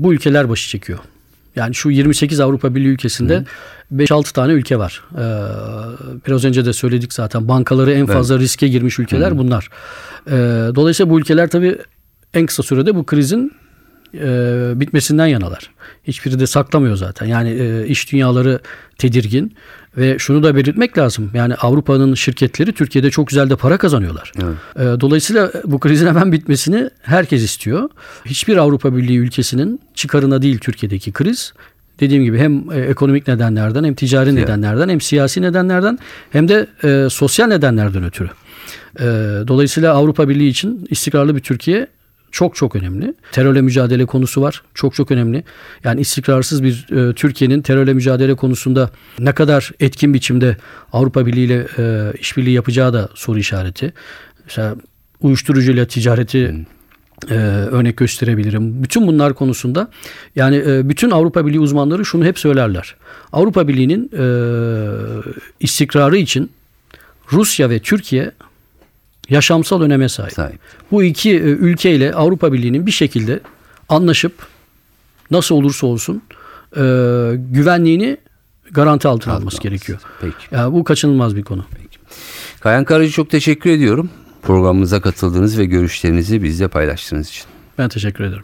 Bu 0.03 0.13
ülkeler 0.13 0.49
başı 0.49 0.69
çekiyor. 0.69 0.99
Yani 1.55 1.75
şu 1.75 1.89
28 1.89 2.39
Avrupa 2.39 2.75
Birliği 2.75 2.87
ülkesinde 2.87 3.43
5-6 3.93 4.33
tane 4.33 4.53
ülke 4.53 4.79
var. 4.79 5.03
E, 5.13 5.25
biraz 6.27 6.45
önce 6.45 6.65
de 6.65 6.73
söyledik 6.73 7.13
zaten 7.13 7.47
bankaları 7.47 7.93
en 7.93 8.05
fazla 8.05 8.39
riske 8.39 8.67
girmiş 8.67 8.99
ülkeler 8.99 9.37
bunlar. 9.37 9.69
E, 10.27 10.31
dolayısıyla 10.75 11.09
bu 11.09 11.19
ülkeler 11.19 11.49
tabii 11.49 11.77
en 12.33 12.45
kısa 12.45 12.63
sürede 12.63 12.95
bu 12.95 13.05
krizin 13.05 13.51
e, 14.13 14.71
bitmesinden 14.75 15.27
yanalar. 15.27 15.69
Hiçbiri 16.03 16.39
de 16.39 16.47
saklamıyor 16.47 16.95
zaten. 16.95 17.25
Yani 17.25 17.49
e, 17.49 17.87
iş 17.87 18.11
dünyaları 18.11 18.59
tedirgin 18.97 19.55
ve 19.97 20.19
şunu 20.19 20.43
da 20.43 20.55
belirtmek 20.55 20.97
lazım. 20.97 21.31
Yani 21.33 21.55
Avrupa'nın 21.55 22.13
şirketleri 22.13 22.73
Türkiye'de 22.73 23.11
çok 23.11 23.27
güzel 23.27 23.49
de 23.49 23.55
para 23.55 23.77
kazanıyorlar. 23.77 24.31
E, 24.75 24.79
dolayısıyla 24.79 25.51
bu 25.65 25.79
krizin 25.79 26.07
hemen 26.07 26.31
bitmesini 26.31 26.89
herkes 27.01 27.43
istiyor. 27.43 27.89
Hiçbir 28.25 28.57
Avrupa 28.57 28.95
Birliği 28.95 29.17
ülkesinin 29.17 29.79
çıkarına 29.93 30.41
değil 30.41 30.57
Türkiye'deki 30.57 31.11
kriz. 31.11 31.53
Dediğim 31.99 32.23
gibi 32.23 32.37
hem 32.37 32.71
e, 32.71 32.79
ekonomik 32.79 33.27
nedenlerden 33.27 33.83
hem 33.83 33.93
ticari 33.93 34.35
nedenlerden 34.35 34.89
hem 34.89 35.01
siyasi 35.01 35.41
nedenlerden 35.41 35.99
hem 36.31 36.47
de 36.47 36.67
e, 36.83 37.09
sosyal 37.09 37.47
nedenlerden 37.47 38.03
ötürü. 38.03 38.29
E, 38.99 39.03
dolayısıyla 39.47 39.93
Avrupa 39.93 40.29
Birliği 40.29 40.49
için 40.49 40.87
istikrarlı 40.89 41.35
bir 41.35 41.41
Türkiye 41.41 41.87
çok 42.33 42.55
çok 42.55 42.75
önemli. 42.75 43.13
Terörle 43.31 43.61
mücadele 43.61 44.05
konusu 44.05 44.41
var. 44.41 44.63
Çok 44.73 44.95
çok 44.95 45.11
önemli. 45.11 45.43
Yani 45.83 46.01
istikrarsız 46.01 46.63
bir 46.63 46.87
e, 46.91 47.13
Türkiye'nin 47.13 47.61
terörle 47.61 47.93
mücadele 47.93 48.35
konusunda 48.35 48.89
ne 49.19 49.31
kadar 49.31 49.71
etkin 49.79 50.13
biçimde 50.13 50.57
Avrupa 50.93 51.25
Birliği 51.25 51.45
ile 51.45 51.67
e, 51.77 52.13
işbirliği 52.19 52.51
yapacağı 52.51 52.93
da 52.93 53.09
soru 53.15 53.39
işareti. 53.39 53.93
Mesela 54.45 54.75
uyuşturucuyla 55.21 55.85
ticareti 55.85 56.65
e, 57.29 57.35
örnek 57.71 57.97
gösterebilirim. 57.97 58.83
Bütün 58.83 59.07
bunlar 59.07 59.33
konusunda 59.33 59.87
yani 60.35 60.63
e, 60.67 60.89
bütün 60.89 61.11
Avrupa 61.11 61.45
Birliği 61.45 61.59
uzmanları 61.59 62.05
şunu 62.05 62.25
hep 62.25 62.39
söylerler. 62.39 62.95
Avrupa 63.33 63.67
Birliği'nin 63.67 64.11
e, 64.17 64.25
istikrarı 65.59 66.17
için 66.17 66.51
Rusya 67.31 67.69
ve 67.69 67.79
Türkiye 67.79 68.31
yaşamsal 69.29 69.81
öneme 69.81 70.09
sahip. 70.09 70.33
Sahip. 70.33 70.59
Bu 70.91 71.03
iki 71.03 71.31
e, 71.31 71.39
ülkeyle 71.39 72.13
Avrupa 72.13 72.53
Birliği'nin 72.53 72.85
bir 72.85 72.91
şekilde 72.91 73.39
anlaşıp 73.89 74.33
nasıl 75.31 75.55
olursa 75.55 75.87
olsun 75.87 76.21
e, 76.75 76.81
güvenliğini 77.35 78.17
garanti 78.71 79.07
altına 79.07 79.33
alması 79.33 79.61
gerekiyor. 79.61 79.99
Peki. 80.21 80.35
Ya 80.51 80.73
bu 80.73 80.83
kaçınılmaz 80.83 81.35
bir 81.35 81.43
konu. 81.43 81.65
Kayan 82.59 82.85
Karacı 82.85 83.11
çok 83.11 83.29
teşekkür 83.29 83.69
ediyorum. 83.69 84.09
Programımıza 84.41 85.01
katıldığınız 85.01 85.57
ve 85.59 85.65
görüşlerinizi 85.65 86.43
bizle 86.43 86.67
paylaştığınız 86.67 87.29
için. 87.29 87.43
Ben 87.77 87.89
teşekkür 87.89 88.23
ederim. 88.23 88.43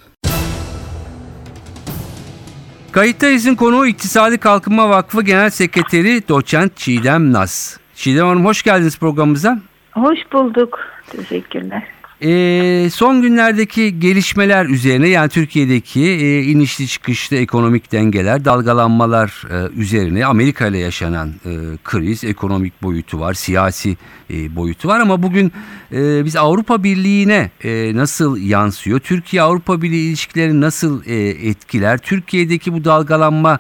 Kayıttayız'ın 2.92 3.56
konuğu 3.56 3.88
İktisadi 3.88 4.38
Kalkınma 4.38 4.90
Vakfı 4.90 5.22
Genel 5.22 5.50
Sekreteri 5.50 6.24
Doçent 6.30 6.78
Çiğdem 6.78 7.34
Naz. 7.34 7.80
Çiğdem 7.96 8.28
Hanım 8.28 8.46
hoş 8.46 8.64
geldiniz 8.64 8.98
programımıza. 8.98 9.62
Hoş 10.00 10.20
bulduk. 10.34 10.80
Teşekkürler. 11.08 11.84
E, 12.22 12.90
son 12.90 13.22
günlerdeki 13.22 14.00
gelişmeler 14.00 14.66
üzerine 14.66 15.08
yani 15.08 15.30
Türkiye'deki 15.30 16.02
e, 16.02 16.44
inişli 16.44 16.88
çıkışlı 16.88 17.38
ekonomik 17.38 17.92
dengeler, 17.92 18.46
dalgalanmalar 18.46 19.44
e, 19.50 19.80
üzerine 19.80 20.26
Amerika 20.26 20.68
ile 20.68 20.78
yaşanan 20.78 21.28
e, 21.30 21.52
kriz, 21.84 22.24
ekonomik 22.24 22.84
boyutu 22.84 23.20
var, 23.20 23.34
siyasi 23.34 23.98
e, 24.30 24.56
boyutu 24.56 24.88
var 24.88 25.00
ama 25.00 25.24
bugün 25.24 25.52
e, 25.92 26.26
biz 26.26 26.36
Avrupa 26.36 26.84
Birliği'ne 26.84 27.52
e, 27.64 27.96
nasıl 27.96 28.38
yansıyor, 28.38 29.00
Türkiye-Avrupa 29.00 29.82
Birliği 29.82 30.10
ilişkileri 30.10 30.62
nasıl 30.62 31.06
e, 31.06 31.16
etkiler, 31.30 31.98
Türkiye'deki 31.98 32.74
bu 32.74 32.84
dalgalanma 32.86 33.60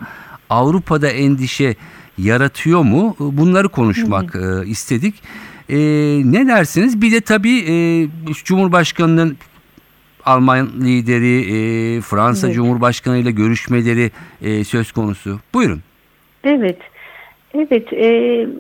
Avrupa'da 0.49 1.07
endişe 1.09 1.75
yaratıyor 2.17 2.81
mu? 2.81 3.15
Bunları 3.19 3.69
konuşmak 3.69 4.35
e, 4.35 4.67
istedik. 4.67 5.15
E, 5.69 5.77
ne 6.25 6.47
dersiniz? 6.47 7.01
Bir 7.01 7.11
de 7.11 7.21
tabii 7.21 7.57
e, 7.57 7.73
Cumhurbaşkanı'nın 8.43 9.37
Alman 10.25 10.67
lideri, 10.85 11.37
e, 11.41 12.01
Fransa 12.01 12.47
Evet. 12.47 12.55
Cumhurbaşkanı 12.55 13.17
ile 13.17 13.31
görüşmeleri 13.31 14.11
e, 14.41 14.63
söz 14.63 14.91
konusu. 14.91 15.39
Buyurun. 15.53 15.79
Evet. 16.43 16.77
Evet, 17.53 17.93
e, 17.93 18.07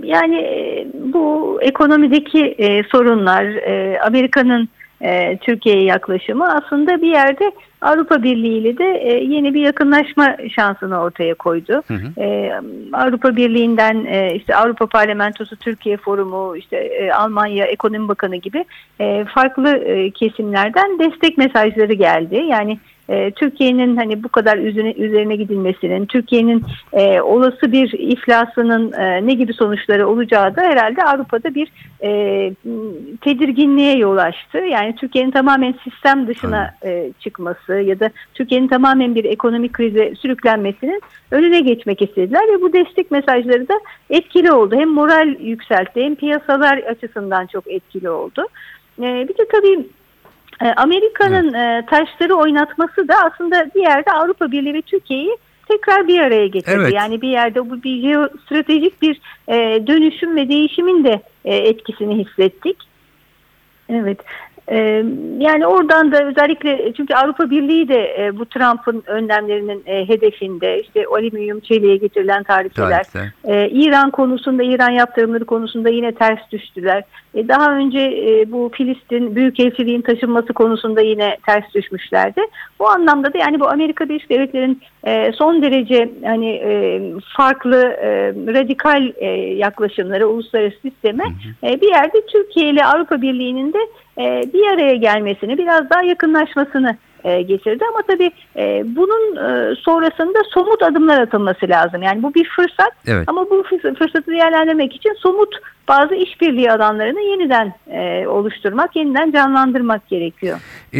yani 0.03 0.35
e, 0.35 0.87
bu 0.93 1.57
ekonomideki 1.61 2.45
e, 2.45 2.83
sorunlar, 2.83 3.43
e, 3.43 3.99
Amerika'nın 3.99 4.69
e, 5.01 5.37
Türkiye'ye 5.37 5.83
yaklaşımı 5.83 6.55
aslında 6.55 7.01
bir 7.01 7.07
yerde 7.07 7.51
Avrupa 7.81 8.23
Birliği 8.23 8.57
ile 8.57 8.77
de 8.77 8.85
e, 8.85 9.23
yeni 9.23 9.53
bir 9.53 9.61
yakınlaşma 9.61 10.37
şansını 10.55 11.01
ortaya 11.01 11.33
koydu. 11.35 11.83
Hı 11.87 11.93
hı. 11.93 12.21
E, 12.21 12.53
Avrupa 12.93 13.35
Birliği'nden 13.35 14.05
e, 14.05 14.35
işte 14.35 14.55
Avrupa 14.55 14.87
Parlamentosu 14.87 15.55
Türkiye 15.55 15.97
Forumu, 15.97 16.57
işte 16.57 17.09
Almanya 17.15 17.65
Ekonomi 17.65 18.07
Bakanı 18.07 18.35
gibi 18.35 18.65
farklı 19.25 19.83
kesimlerden 20.13 20.99
destek 20.99 21.37
mesajları 21.37 21.93
geldi. 21.93 22.45
Yani 22.49 22.79
Türkiye'nin 23.35 23.97
hani 23.97 24.23
bu 24.23 24.29
kadar 24.29 24.57
üzerine, 24.57 24.93
üzerine 24.93 25.35
gidilmesinin, 25.35 26.05
Türkiye'nin 26.05 26.65
e, 26.93 27.21
olası 27.21 27.71
bir 27.71 27.93
iflasının 27.93 28.91
e, 28.91 29.27
ne 29.27 29.33
gibi 29.33 29.53
sonuçları 29.53 30.07
olacağı 30.07 30.55
da 30.55 30.61
herhalde 30.61 31.03
Avrupa'da 31.03 31.55
bir 31.55 31.71
e, 32.03 32.09
tedirginliğe 33.21 33.97
yol 33.97 34.17
açtı. 34.17 34.57
Yani 34.57 34.95
Türkiye'nin 34.95 35.31
tamamen 35.31 35.75
sistem 35.83 36.27
dışına 36.27 36.73
e, 36.85 37.11
çıkması 37.19 37.68
ya 37.73 37.99
da 37.99 38.09
Türkiye'nin 38.33 38.67
tamamen 38.67 39.15
bir 39.15 39.25
ekonomik 39.25 39.73
krize 39.73 40.15
sürüklenmesinin 40.15 41.01
önüne 41.31 41.59
geçmek 41.59 42.01
istediler 42.01 42.41
ve 42.53 42.61
bu 42.61 42.73
destek 42.73 43.11
mesajları 43.11 43.67
da 43.67 43.79
etkili 44.09 44.51
oldu. 44.51 44.75
Hem 44.75 44.89
moral 44.89 45.35
yükseltti 45.39 46.03
hem 46.03 46.15
piyasalar 46.15 46.77
açısından 46.77 47.45
çok 47.45 47.67
etkili 47.67 48.09
oldu. 48.09 48.47
E, 48.99 49.27
bir 49.29 49.37
de 49.37 49.47
tabii 49.51 49.87
e, 50.61 50.67
Amerika'nın 50.67 51.53
e, 51.53 51.85
taşları 51.85 52.35
oynatması 52.35 53.07
da 53.07 53.15
aslında 53.25 53.69
bir 53.75 53.81
yerde 53.81 54.11
Avrupa 54.11 54.51
Birliği 54.51 54.73
ve 54.73 54.81
Türkiye'yi 54.81 55.37
tekrar 55.69 56.07
bir 56.07 56.19
araya 56.19 56.47
getirdi. 56.47 56.77
Evet. 56.81 56.93
Yani 56.93 57.21
bir 57.21 57.29
yerde 57.29 57.69
bu 57.69 57.83
bir 57.83 58.01
jeostratejik 58.01 59.01
bir 59.01 59.21
e, 59.47 59.87
dönüşüm 59.87 60.35
ve 60.35 60.49
değişimin 60.49 61.03
de 61.03 61.21
e, 61.45 61.55
etkisini 61.55 62.25
hissettik. 62.25 62.77
Evet. 63.89 64.19
E, 64.71 64.77
yani 65.39 65.67
oradan 65.67 66.11
da 66.11 66.23
özellikle 66.23 66.93
çünkü 66.93 67.13
Avrupa 67.13 67.49
Birliği 67.49 67.87
de 67.87 68.25
e, 68.25 68.37
bu 68.37 68.45
Trump'ın 68.45 69.03
önlemlerinin 69.05 69.83
e, 69.85 70.09
hedefinde 70.09 70.81
işte 70.81 71.05
alüminyum 71.05 71.59
çeliğe 71.59 71.97
getirilen 71.97 72.43
Tarihler. 72.43 73.05
ee, 73.45 73.69
İran 73.69 74.11
konusunda, 74.11 74.63
İran 74.63 74.89
yaptırımları 74.89 75.45
konusunda 75.45 75.89
yine 75.89 76.11
ters 76.11 76.39
düştüler. 76.51 77.03
Ee, 77.35 77.47
daha 77.47 77.75
önce 77.75 77.99
e, 77.99 78.51
bu 78.51 78.71
Filistin 78.73 79.35
Büyükelçiliğin 79.35 80.01
taşınması 80.01 80.53
konusunda 80.53 81.01
yine 81.01 81.37
ters 81.45 81.73
düşmüşlerdi. 81.75 82.41
Bu 82.79 82.89
anlamda 82.89 83.33
da 83.33 83.37
yani 83.37 83.59
bu 83.59 83.69
Amerika 83.69 84.09
Birleşik 84.09 84.29
Devletleri'nin 84.29 84.81
e, 85.03 85.31
son 85.31 85.61
derece 85.61 86.09
hani 86.25 86.49
e, 86.49 87.01
farklı 87.37 87.77
e, 87.77 88.09
radikal 88.53 89.11
e, 89.15 89.27
yaklaşımları 89.55 90.27
uluslararası 90.27 90.77
sisteme 90.81 91.23
e, 91.63 91.81
bir 91.81 91.87
yerde 91.87 92.25
Türkiye 92.25 92.69
ile 92.69 92.85
Avrupa 92.85 93.21
Birliği'nin 93.21 93.73
de 93.73 93.79
e, 94.08 94.08
bir 94.53 94.73
araya 94.73 94.95
gelmesini, 94.95 95.57
biraz 95.57 95.89
daha 95.89 96.03
yakınlaşmasını 96.03 96.97
e, 97.23 97.41
getirdi. 97.41 97.83
Ama 97.93 98.01
tabii 98.07 98.31
e, 98.55 98.83
bunun 98.95 99.35
e, 99.35 99.75
sonrasında 99.75 100.39
somut 100.53 100.83
adımlar 100.83 101.21
atılması 101.21 101.69
lazım. 101.69 102.01
Yani 102.01 102.23
bu 102.23 102.33
bir 102.33 102.49
fırsat 102.55 102.91
Evet. 103.07 103.23
ama 103.29 103.49
bu 103.49 103.55
fırs- 103.55 103.95
fırsatı 103.95 104.31
değerlendirmek 104.31 104.95
için 104.95 105.13
somut 105.19 105.55
bazı 105.87 106.15
işbirliği 106.15 106.71
alanlarını 106.71 107.21
yeniden 107.21 107.73
e, 107.91 108.27
oluşturmak, 108.27 108.95
yeniden 108.95 109.31
canlandırmak 109.31 110.07
gerekiyor. 110.09 110.59
E, 110.93 110.99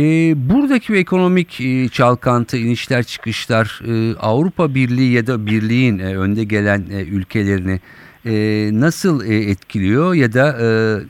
buradaki 0.49 0.95
ekonomik 0.95 1.61
e, 1.61 1.87
çalkantı, 1.89 2.57
inişler 2.57 3.03
çıkışlar 3.03 3.81
e, 3.87 4.17
Avrupa 4.17 4.75
Birliği 4.75 5.13
ya 5.13 5.27
da 5.27 5.45
Birliğin 5.45 5.99
e, 5.99 6.17
önde 6.17 6.43
gelen 6.43 6.79
e, 6.93 7.01
ülkelerini 7.03 7.79
e, 8.25 8.31
nasıl 8.73 9.25
e, 9.31 9.35
etkiliyor 9.35 10.13
ya 10.13 10.33
da 10.33 10.47
e, 10.61 10.65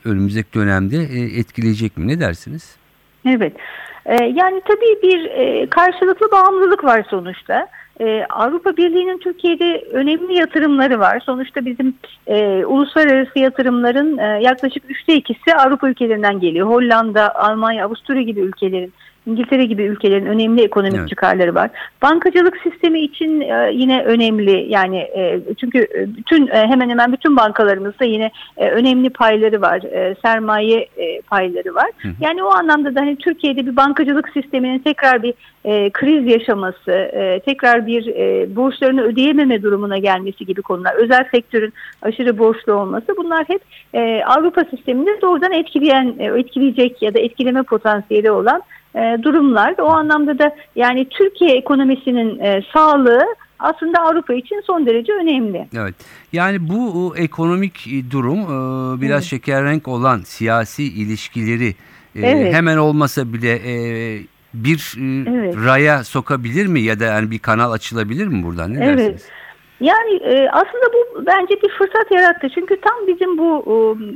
önümüzdeki 0.08 0.52
dönemde 0.54 0.96
e, 0.96 1.38
etkileyecek 1.40 1.96
mi? 1.96 2.08
Ne 2.08 2.20
dersiniz? 2.20 2.76
Evet. 3.26 3.52
Ee, 4.06 4.24
yani 4.24 4.60
tabii 4.68 5.02
bir 5.02 5.24
e, 5.24 5.66
karşılıklı 5.66 6.30
bağımlılık 6.30 6.84
var 6.84 7.06
sonuçta. 7.10 7.68
Ee, 8.00 8.26
Avrupa 8.30 8.76
Birliği'nin 8.76 9.18
Türkiye'de 9.18 9.84
önemli 9.92 10.34
yatırımları 10.34 11.00
var. 11.00 11.20
Sonuçta 11.20 11.64
bizim 11.64 11.94
e, 12.26 12.64
uluslararası 12.64 13.38
yatırımların 13.38 14.18
e, 14.18 14.42
yaklaşık 14.42 14.90
üçte 14.90 15.14
ikisi 15.14 15.54
Avrupa 15.54 15.88
ülkelerinden 15.88 16.40
geliyor. 16.40 16.68
Hollanda, 16.68 17.34
Almanya, 17.34 17.86
Avusturya 17.86 18.22
gibi 18.22 18.40
ülkelerin, 18.40 18.92
İngiltere 19.26 19.64
gibi 19.64 19.82
ülkelerin 19.82 20.26
önemli 20.26 20.62
ekonomik 20.62 20.98
Evet. 20.98 21.08
çıkarları 21.08 21.54
var. 21.54 21.70
Bankacılık 22.02 22.56
sistemi 22.56 23.00
için 23.00 23.40
e, 23.40 23.70
yine 23.72 24.02
önemli. 24.02 24.66
Yani 24.68 24.98
e, 24.98 25.40
çünkü 25.60 25.78
e, 25.78 26.16
bütün 26.16 26.46
e, 26.46 26.66
hemen 26.66 26.90
hemen 26.90 27.12
bütün 27.12 27.36
bankalarımızda 27.36 28.04
yine 28.04 28.30
e, 28.56 28.70
önemli 28.70 29.10
payları 29.10 29.60
var. 29.60 29.82
E, 29.82 30.14
sermaye 30.22 30.88
e, 30.96 31.20
payları 31.20 31.74
var. 31.74 31.90
Yani 32.20 32.42
o 32.42 32.48
anlamda 32.48 32.94
da 32.94 33.00
hani 33.00 33.16
Türkiye'de 33.16 33.66
bir 33.66 33.76
bankacılık 33.76 34.28
sisteminin 34.28 34.78
tekrar 34.78 35.22
bir 35.22 35.34
e, 35.64 35.90
kriz 35.90 36.26
yaşaması, 36.26 36.90
e, 36.90 37.40
tekrar 37.40 37.86
bir 37.86 38.06
e, 38.06 38.56
borçlarını 38.56 39.02
ödeyememe 39.02 39.62
durumuna 39.62 39.98
gelmesi 39.98 40.46
gibi 40.46 40.62
konular, 40.62 40.94
özel 40.94 41.24
sektörün 41.30 41.72
aşırı 42.02 42.38
borçlu 42.38 42.72
olması 42.72 43.06
bunlar 43.16 43.44
hep 43.48 43.62
e, 43.94 44.22
Avrupa 44.24 44.64
sisteminde 44.64 45.20
doğrudan 45.22 45.52
etkileyen, 45.52 46.14
e, 46.18 46.24
etkileyecek 46.24 47.02
ya 47.02 47.14
da 47.14 47.18
etkileme 47.18 47.62
potansiyeli 47.62 48.30
olan 48.30 48.62
e, 48.94 49.18
durumlar. 49.22 49.74
O 49.78 49.88
anlamda 49.88 50.38
da 50.38 50.56
yani 50.76 51.08
Türkiye 51.10 51.56
ekonomisinin 51.56 52.38
e, 52.38 52.62
sağlığı 52.72 53.24
aslında 53.58 54.00
Avrupa 54.00 54.34
için 54.34 54.62
son 54.66 54.86
derece 54.86 55.12
önemli. 55.12 55.66
Evet. 55.76 55.94
Yani 56.32 56.68
bu 56.68 57.14
ekonomik 57.16 57.86
e, 57.88 58.10
durum 58.10 58.38
e, 58.40 59.00
biraz 59.00 59.22
Evet. 59.22 59.24
şekerrenk 59.24 59.88
olan 59.88 60.20
siyasi 60.20 60.84
ilişkileri 60.84 61.68
e, 62.14 62.20
Evet. 62.30 62.54
hemen 62.54 62.76
olmasa 62.76 63.32
bile 63.32 63.60
bir 64.54 64.94
Evet. 65.28 65.56
raya 65.64 66.04
sokabilir 66.04 66.66
mi 66.66 66.80
ya 66.80 67.00
da 67.00 67.04
yani 67.04 67.30
bir 67.30 67.38
kanal 67.38 67.72
açılabilir 67.72 68.26
mi 68.26 68.42
buradan? 68.42 68.74
Ne 68.74 68.84
Evet. 68.84 68.98
dersiniz? 68.98 69.22
Yani 69.80 70.14
e, 70.22 70.48
aslında 70.48 70.84
bu 70.94 71.26
bence 71.26 71.62
bir 71.62 71.68
fırsat 71.68 72.10
yarattı. 72.10 72.48
Çünkü 72.54 72.80
tam 72.80 73.06
bizim 73.06 73.38
bu 73.38 73.64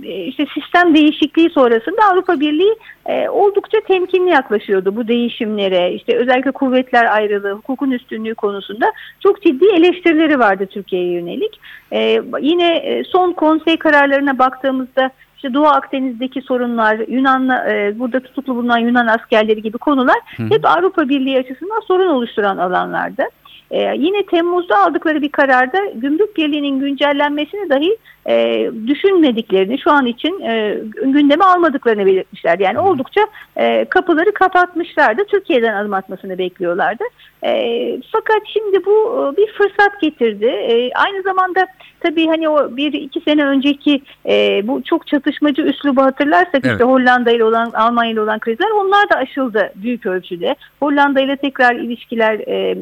e, 0.04 0.24
işte 0.24 0.46
sistem 0.54 0.94
değişikliği 0.94 1.50
sonrasında 1.50 2.02
Avrupa 2.12 2.40
Birliği 2.40 2.74
e, 3.06 3.28
oldukça 3.28 3.80
temkinli 3.80 4.30
yaklaşıyordu 4.30 4.96
bu 4.96 5.08
değişimlere. 5.08 5.92
İşte 5.92 6.16
özellikle 6.16 6.50
kuvvetler 6.50 7.14
ayrılığı, 7.14 7.52
hukukun 7.52 7.90
üstünlüğü 7.90 8.34
konusunda 8.34 8.92
çok 9.20 9.42
ciddi 9.42 9.66
eleştirileri 9.66 10.38
vardı 10.38 10.66
Türkiye'ye 10.66 11.12
yönelik. 11.12 11.60
E, 11.92 12.20
yine 12.40 12.76
e, 12.76 13.04
son 13.04 13.32
konsey 13.32 13.76
kararlarına 13.76 14.38
baktığımızda 14.38 15.10
işte 15.36 15.54
Doğu 15.54 15.66
Akdeniz'deki 15.66 16.42
sorunlar, 16.42 16.98
Yunan'la 17.08 17.72
e, 17.72 17.98
burada 17.98 18.20
tutuklu 18.20 18.56
bulunan 18.56 18.78
Yunan 18.78 19.06
askerleri 19.06 19.62
gibi 19.62 19.78
konular 19.78 20.16
hep 20.36 20.66
Avrupa 20.66 21.08
Birliği 21.08 21.38
açısından 21.38 21.80
sorun 21.80 22.06
oluşturan 22.06 22.56
alanlardı. 22.56 23.22
Ee, 23.70 23.94
yine 23.96 24.26
Temmuz'da 24.26 24.78
aldıkları 24.78 25.22
bir 25.22 25.28
kararda 25.28 25.78
gümrük 25.94 26.36
birliğinin 26.36 26.80
güncellenmesini 26.80 27.70
dahi 27.70 27.96
e, 28.28 28.70
düşünmediklerini 28.86 29.78
şu 29.78 29.90
an 29.90 30.06
için 30.06 30.40
e, 30.40 30.78
gündeme 31.04 31.44
almadıklarını 31.44 32.06
belirtmişler. 32.06 32.58
Yani 32.58 32.78
oldukça 32.78 33.20
e, 33.56 33.84
kapıları 33.84 34.32
kapatmışlardı. 34.32 35.24
Türkiye'den 35.24 35.74
adım 35.74 35.94
atmasını 35.94 36.38
bekliyorlardı. 36.38 37.04
E, 37.44 37.52
fakat 38.12 38.42
şimdi 38.52 38.84
bu 38.86 38.92
e, 38.92 39.36
bir 39.36 39.52
fırsat 39.52 40.00
getirdi. 40.00 40.46
E, 40.46 40.90
aynı 40.92 41.22
zamanda 41.22 41.66
tabii 42.00 42.26
hani 42.26 42.48
o 42.48 42.76
bir 42.76 42.92
iki 42.92 43.20
sene 43.20 43.46
önceki 43.46 44.02
e, 44.26 44.62
bu 44.68 44.82
çok 44.82 45.06
çatışmacı 45.06 45.62
üslubu 45.62 46.02
hatırlarsak 46.02 46.60
Evet. 46.64 46.72
işte 46.72 46.84
Hollanda 46.84 47.30
ile 47.30 47.44
olan 47.44 47.70
Almanya 47.74 48.12
ile 48.12 48.20
olan 48.20 48.38
krizler 48.38 48.70
onlar 48.70 49.10
da 49.10 49.16
aşıldı 49.16 49.72
büyük 49.74 50.06
ölçüde. 50.06 50.56
Hollanda 50.80 51.20
ile 51.20 51.36
tekrar 51.36 51.74
ilişkiler 51.74 52.38
e, 52.38 52.76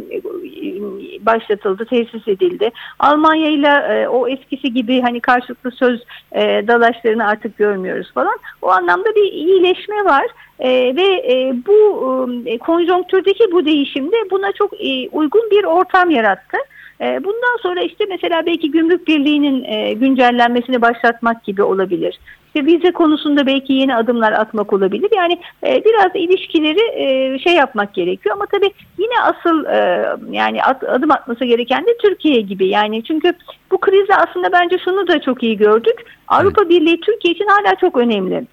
başlatıldı, 1.21 1.85
tesis 1.85 2.29
edildi. 2.29 2.71
Almanya 2.99 3.51
ile 3.51 4.09
o 4.09 4.29
eskisi 4.29 4.75
gibi 4.75 5.01
hani 5.01 5.21
karşılıklı 5.21 5.71
söz 5.71 6.03
e, 6.33 6.41
dalaşlarını 6.69 7.27
artık 7.27 7.59
görmüyoruz 7.59 8.13
falan. 8.15 8.39
O 8.63 8.69
anlamda 8.71 9.15
bir 9.15 9.33
iyileşme 9.33 10.05
var. 10.05 10.27
E, 10.59 10.97
ve 10.97 11.33
e, 11.33 11.55
bu 11.67 12.29
e, 12.47 12.59
konjonktürdeki 12.59 13.53
bu 13.53 13.65
değişimde 13.65 14.17
buna 14.31 14.53
çok 14.53 14.73
e, 14.81 15.09
uygun 15.09 15.51
bir 15.51 15.65
ortam 15.65 16.11
yarattı. 16.11 16.57
E, 17.01 17.25
bundan 17.25 17.57
sonra 17.63 17.83
işte 17.83 18.05
mesela 18.09 18.47
belki 18.47 18.71
gümrük 18.71 19.09
birliğinin 19.09 19.65
e, 19.65 19.93
güncellenmesini 19.93 20.83
başlatmak 20.83 21.45
gibi 21.45 21.63
olabilir. 21.63 22.19
İşte 22.55 22.67
vize 22.67 22.93
konusunda 22.93 23.47
belki 23.47 23.73
yeni 23.73 23.97
adımlar 23.97 24.33
atmak 24.33 24.73
olabilir. 24.73 25.11
Yani 25.17 25.39
e, 25.67 25.85
biraz 25.85 26.11
ilişkileri 26.15 26.81
e, 26.95 27.39
şey 27.39 27.55
yapmak 27.55 27.95
gerekiyor 27.95 28.35
ama 28.35 28.47
tabii 28.47 28.71
yine 28.99 29.21
asıl 29.23 29.65
e, 29.65 30.07
yani 30.31 30.63
at, 30.63 30.85
adım 30.85 31.11
atması 31.11 31.45
gereken 31.45 31.87
de 31.87 31.97
Türkiye 32.03 32.41
gibi. 32.41 32.69
Yani 32.69 33.05
çünkü 33.05 33.33
bu 33.71 33.79
krizde 33.79 34.17
aslında 34.17 34.53
bence 34.53 34.79
şunu 34.85 35.09
da 35.09 35.21
çok 35.21 35.43
iyi 35.43 35.57
gördük. 35.57 36.05
Avrupa 36.29 36.69
Birliği 36.69 37.01
Türkiye 37.01 37.35
için 37.35 37.47
hala 37.47 37.75
çok 37.75 37.97
önemli 37.97 38.47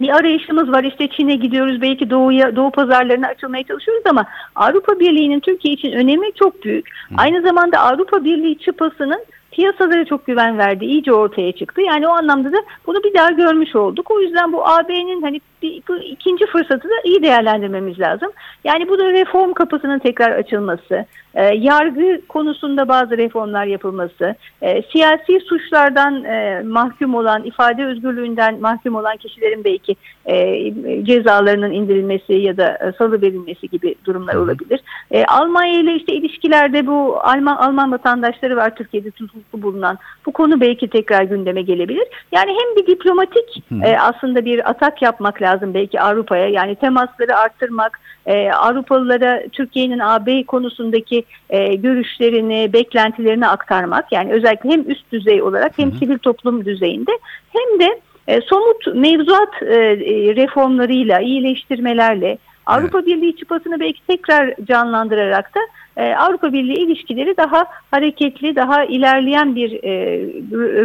bir 0.00 0.08
arayışımız 0.08 0.72
var. 0.72 0.84
İşte 0.84 1.08
Çin'e 1.08 1.34
gidiyoruz. 1.34 1.80
Belki 1.80 2.10
doğuya, 2.10 2.56
doğu 2.56 2.70
pazarlarına 2.70 3.26
açılmaya 3.26 3.64
çalışıyoruz 3.64 4.02
ama 4.06 4.26
Avrupa 4.54 5.00
Birliği'nin 5.00 5.40
Türkiye 5.40 5.74
için 5.74 5.92
önemi 5.92 6.32
çok 6.32 6.64
büyük. 6.64 6.88
Aynı 7.16 7.42
zamanda 7.42 7.78
Avrupa 7.78 8.24
Birliği 8.24 8.58
çıpasının 8.58 9.24
piyasalara 9.56 10.04
çok 10.04 10.26
güven 10.26 10.58
verdi. 10.58 10.84
iyice 10.84 11.12
ortaya 11.12 11.52
çıktı. 11.52 11.80
Yani 11.80 12.08
o 12.08 12.10
anlamda 12.10 12.52
da 12.52 12.56
bunu 12.86 13.02
bir 13.04 13.14
daha 13.14 13.30
görmüş 13.30 13.76
olduk. 13.76 14.10
O 14.10 14.20
yüzden 14.20 14.52
bu 14.52 14.68
AB'nin 14.68 15.22
hani 15.22 15.40
bir, 15.62 15.82
bu 15.88 15.96
ikinci 15.96 16.46
fırsatı 16.46 16.88
da 16.88 16.94
iyi 17.04 17.22
değerlendirmemiz 17.22 18.00
lazım. 18.00 18.32
Yani 18.64 18.88
bu 18.88 18.98
da 18.98 19.12
reform 19.12 19.52
kapısının 19.52 19.98
tekrar 19.98 20.30
açılması, 20.30 21.06
e, 21.34 21.44
yargı 21.54 22.20
konusunda 22.28 22.88
bazı 22.88 23.18
reformlar 23.18 23.66
yapılması, 23.66 24.34
e, 24.62 24.82
siyasi 24.82 25.40
suçlardan 25.40 26.24
e, 26.24 26.62
mahkum 26.64 27.14
olan, 27.14 27.44
ifade 27.44 27.84
özgürlüğünden 27.84 28.60
mahkum 28.60 28.94
olan 28.94 29.16
kişilerin 29.16 29.64
belki 29.64 29.96
e, 30.26 31.04
cezalarının 31.04 31.72
indirilmesi 31.72 32.32
ya 32.32 32.56
da 32.56 32.78
e, 32.86 32.92
salı 32.98 33.22
verilmesi 33.22 33.68
gibi 33.68 33.94
durumlar 34.04 34.34
olabilir. 34.34 34.80
E, 35.10 35.24
Almanya 35.24 35.80
ile 35.80 35.94
işte 35.94 36.14
ilişkilerde 36.14 36.86
bu 36.86 37.18
Alman 37.22 37.56
Alman 37.56 37.92
vatandaşları 37.92 38.56
var 38.56 38.74
Türkiye'de 38.74 39.10
tutuklu 39.10 39.62
bulunan. 39.62 39.98
Bu 40.26 40.32
konu 40.32 40.60
belki 40.60 40.88
tekrar 40.88 41.22
gündeme 41.22 41.62
gelebilir. 41.62 42.08
Yani 42.32 42.50
hem 42.50 42.76
bir 42.76 42.86
diplomatik 42.86 43.64
e, 43.84 43.98
aslında 43.98 44.44
bir 44.44 44.70
atak 44.70 45.02
yapmak 45.02 45.42
lazım 45.42 45.45
belki 45.74 46.00
Avrupa'ya. 46.00 46.48
Yani 46.48 46.74
temasları 46.74 47.36
arttırmak, 47.36 48.00
e, 48.26 48.50
Avrupalılara 48.50 49.42
Türkiye'nin 49.52 49.98
AB 49.98 50.44
konusundaki 50.44 51.24
e, 51.50 51.74
görüşlerini, 51.74 52.72
beklentilerini 52.72 53.46
aktarmak. 53.46 54.12
Yani 54.12 54.32
özellikle 54.32 54.70
hem 54.70 54.90
üst 54.90 55.12
düzey 55.12 55.42
olarak 55.42 55.78
hem 55.78 55.92
sivil 55.92 56.18
toplum 56.18 56.64
düzeyinde 56.64 57.12
hem 57.52 57.80
de 57.80 58.00
e, 58.28 58.40
somut 58.40 58.86
mevzuat 58.94 59.62
e, 59.62 59.96
reformlarıyla, 60.36 61.20
iyileştirmelerle 61.20 62.38
Avrupa 62.66 62.98
evet. 62.98 63.08
Birliği 63.08 63.36
çıpasını 63.36 63.80
belki 63.80 64.06
tekrar 64.06 64.54
canlandırarak 64.68 65.54
da 65.54 65.60
e, 66.02 66.14
Avrupa 66.14 66.52
Birliği 66.52 66.78
ilişkileri 66.78 67.36
daha 67.36 67.66
hareketli, 67.90 68.56
daha 68.56 68.84
ilerleyen 68.84 69.56
bir 69.56 69.72
e, 69.84 70.20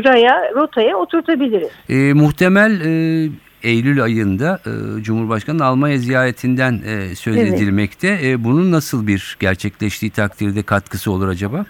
raya, 0.03 0.51
rotaya 0.55 0.97
oturtabiliriz. 0.97 1.69
E, 1.89 2.13
muhtemel 2.13 2.71
e, 2.71 3.29
Eylül 3.63 4.03
ayında 4.03 4.59
e, 4.65 5.03
Cumhurbaşkanı'nın 5.03 5.63
Almanya 5.63 5.97
ziyaretinden 5.97 6.73
e, 6.73 7.15
söz 7.15 7.37
evet. 7.37 7.53
edilmekte. 7.53 8.19
E, 8.23 8.43
bunun 8.43 8.71
nasıl 8.71 9.07
bir 9.07 9.37
gerçekleştiği 9.39 10.11
takdirde 10.11 10.63
katkısı 10.63 11.11
olur 11.11 11.27
acaba? 11.27 11.65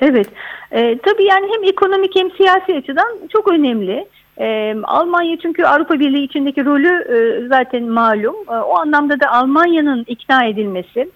Evet, 0.00 0.28
e, 0.72 0.98
tabii 0.98 1.24
yani 1.24 1.46
hem 1.54 1.64
ekonomik 1.64 2.16
hem 2.16 2.30
siyasi 2.30 2.74
açıdan 2.74 3.18
çok 3.32 3.48
önemli. 3.48 4.06
E, 4.40 4.76
Almanya 4.84 5.36
çünkü 5.42 5.64
Avrupa 5.64 6.00
Birliği 6.00 6.24
içindeki 6.24 6.64
rolü 6.64 6.88
e, 6.88 7.48
zaten 7.48 7.82
malum. 7.82 8.36
E, 8.48 8.52
o 8.52 8.78
anlamda 8.78 9.20
da 9.20 9.30
Almanya'nın 9.30 10.04
ikna 10.08 10.44
edilmesi, 10.44 11.10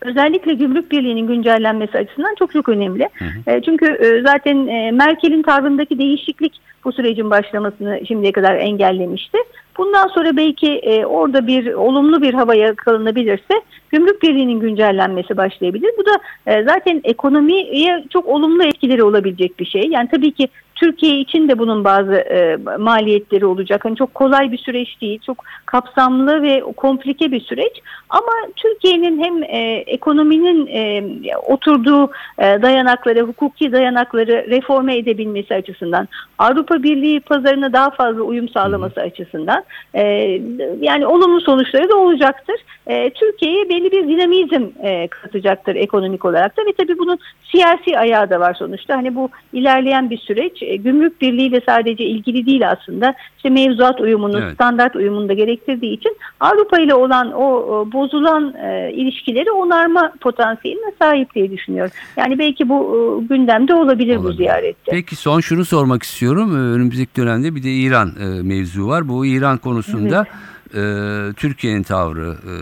özellikle 0.00 0.54
gümrük 0.54 0.92
birliğinin 0.92 1.26
güncellenmesi 1.26 1.98
açısından 1.98 2.34
çok 2.38 2.52
çok 2.52 2.68
önemli. 2.68 3.08
Hı 3.14 3.24
hı. 3.24 3.50
E, 3.50 3.62
çünkü 3.62 3.86
e, 3.86 4.22
zaten 4.22 4.66
e, 4.66 4.90
Merkel'in 4.90 5.42
tavrındaki 5.42 5.98
değişiklik 5.98 6.60
bu 6.84 6.92
sürecin 6.92 7.30
başlamasını 7.30 8.00
şimdiye 8.08 8.32
kadar 8.32 8.56
engellemişti. 8.56 9.38
Bundan 9.78 10.08
sonra 10.08 10.36
belki 10.36 10.72
e, 10.72 11.04
orada 11.04 11.46
bir 11.46 11.72
olumlu 11.72 12.22
bir 12.22 12.34
hava 12.34 12.54
yakalanabilirse 12.54 13.62
gümrük 13.88 14.22
birliğinin 14.22 14.60
güncellenmesi 14.60 15.36
başlayabilir. 15.36 15.90
Bu 15.98 16.06
da 16.06 16.18
e, 16.46 16.64
zaten 16.64 17.00
ekonomiye 17.04 18.04
çok 18.10 18.26
olumlu 18.26 18.64
etkileri 18.64 19.02
olabilecek 19.02 19.60
bir 19.60 19.66
şey. 19.66 19.82
Yani 19.82 20.08
tabii 20.10 20.32
ki 20.32 20.48
Türkiye 20.80 21.20
için 21.20 21.48
de 21.48 21.58
bunun 21.58 21.84
bazı 21.84 22.14
e, 22.14 22.56
maliyetleri 22.78 23.46
olacak. 23.46 23.84
Hani 23.84 23.96
çok 23.96 24.14
kolay 24.14 24.52
bir 24.52 24.58
süreç 24.58 25.00
değil, 25.00 25.20
çok 25.26 25.44
kapsamlı 25.66 26.42
ve 26.42 26.60
komplike 26.76 27.32
bir 27.32 27.40
süreç. 27.40 27.72
Ama 28.08 28.32
Türkiye'nin 28.56 29.22
hem 29.24 29.42
e, 29.42 29.84
ekonominin 29.86 30.66
e, 30.66 31.02
oturduğu 31.36 32.10
e, 32.38 32.62
dayanakları, 32.62 33.22
hukuki 33.22 33.72
dayanakları 33.72 34.46
reforme 34.50 34.96
edebilmesi 34.96 35.54
açısından, 35.54 36.08
Avrupa 36.38 36.82
Birliği 36.82 37.20
pazarına 37.20 37.72
daha 37.72 37.90
fazla 37.90 38.22
uyum 38.22 38.48
sağlaması 38.48 39.00
açısından 39.00 39.64
e, 39.94 40.02
yani 40.80 41.06
olumlu 41.06 41.40
sonuçları 41.40 41.88
da 41.88 41.96
olacaktır. 41.96 42.56
E, 42.86 43.10
Türkiye'ye 43.10 43.68
belli 43.68 43.92
bir 43.92 44.08
dinamizm 44.08 44.66
e, 44.82 45.08
katacaktır 45.08 45.74
ekonomik 45.74 46.24
olarak 46.24 46.56
da 46.56 46.62
ve 46.66 46.72
tabii 46.72 46.98
bunun 46.98 47.18
siyasi 47.52 47.98
ayağı 47.98 48.30
da 48.30 48.40
var 48.40 48.54
sonuçta. 48.54 48.96
Hani 48.96 49.14
bu 49.14 49.28
ilerleyen 49.52 50.10
bir 50.10 50.18
süreç 50.18 50.62
e, 50.68 50.76
gümrük 50.76 51.20
birliğiyle 51.20 51.60
sadece 51.66 52.04
ilgili 52.04 52.46
değil 52.46 52.70
aslında. 52.70 53.14
İşte 53.36 53.50
mevzuat 53.50 54.00
uyumunu, 54.00 54.38
evet. 54.38 54.54
standart 54.54 54.96
uyumunu 54.96 55.28
da 55.28 55.32
gerektirdiği 55.32 55.96
için 55.96 56.16
Avrupa 56.40 56.80
ile 56.80 56.94
olan 56.94 57.32
o, 57.32 57.44
o 57.44 57.92
bozulan 57.92 58.54
e, 58.54 58.92
ilişkileri 58.92 59.50
onarma 59.50 60.12
potansiyeline 60.20 60.92
sahip 60.98 61.34
diye 61.34 61.50
düşünüyorum. 61.50 61.92
Yani 62.16 62.38
belki 62.38 62.68
bu 62.68 62.76
e, 62.76 63.26
gündemde 63.34 63.74
olabilir, 63.74 64.16
olabilir 64.16 64.24
bu 64.24 64.32
ziyarette. 64.32 64.90
Peki 64.90 65.16
son 65.16 65.40
şunu 65.40 65.64
sormak 65.64 66.02
istiyorum. 66.02 66.56
E, 66.56 66.58
önümüzdeki 66.58 67.16
dönemde 67.16 67.54
bir 67.54 67.62
de 67.62 67.70
İran 67.70 68.12
e, 68.20 68.42
mevzu 68.42 68.86
var. 68.86 69.08
Bu 69.08 69.26
İran 69.26 69.58
konusunda 69.58 70.16
evet 70.18 70.57
e, 70.74 71.32
Türkiye'nin 71.36 71.82
tavrı 71.82 72.28
e, 72.30 72.54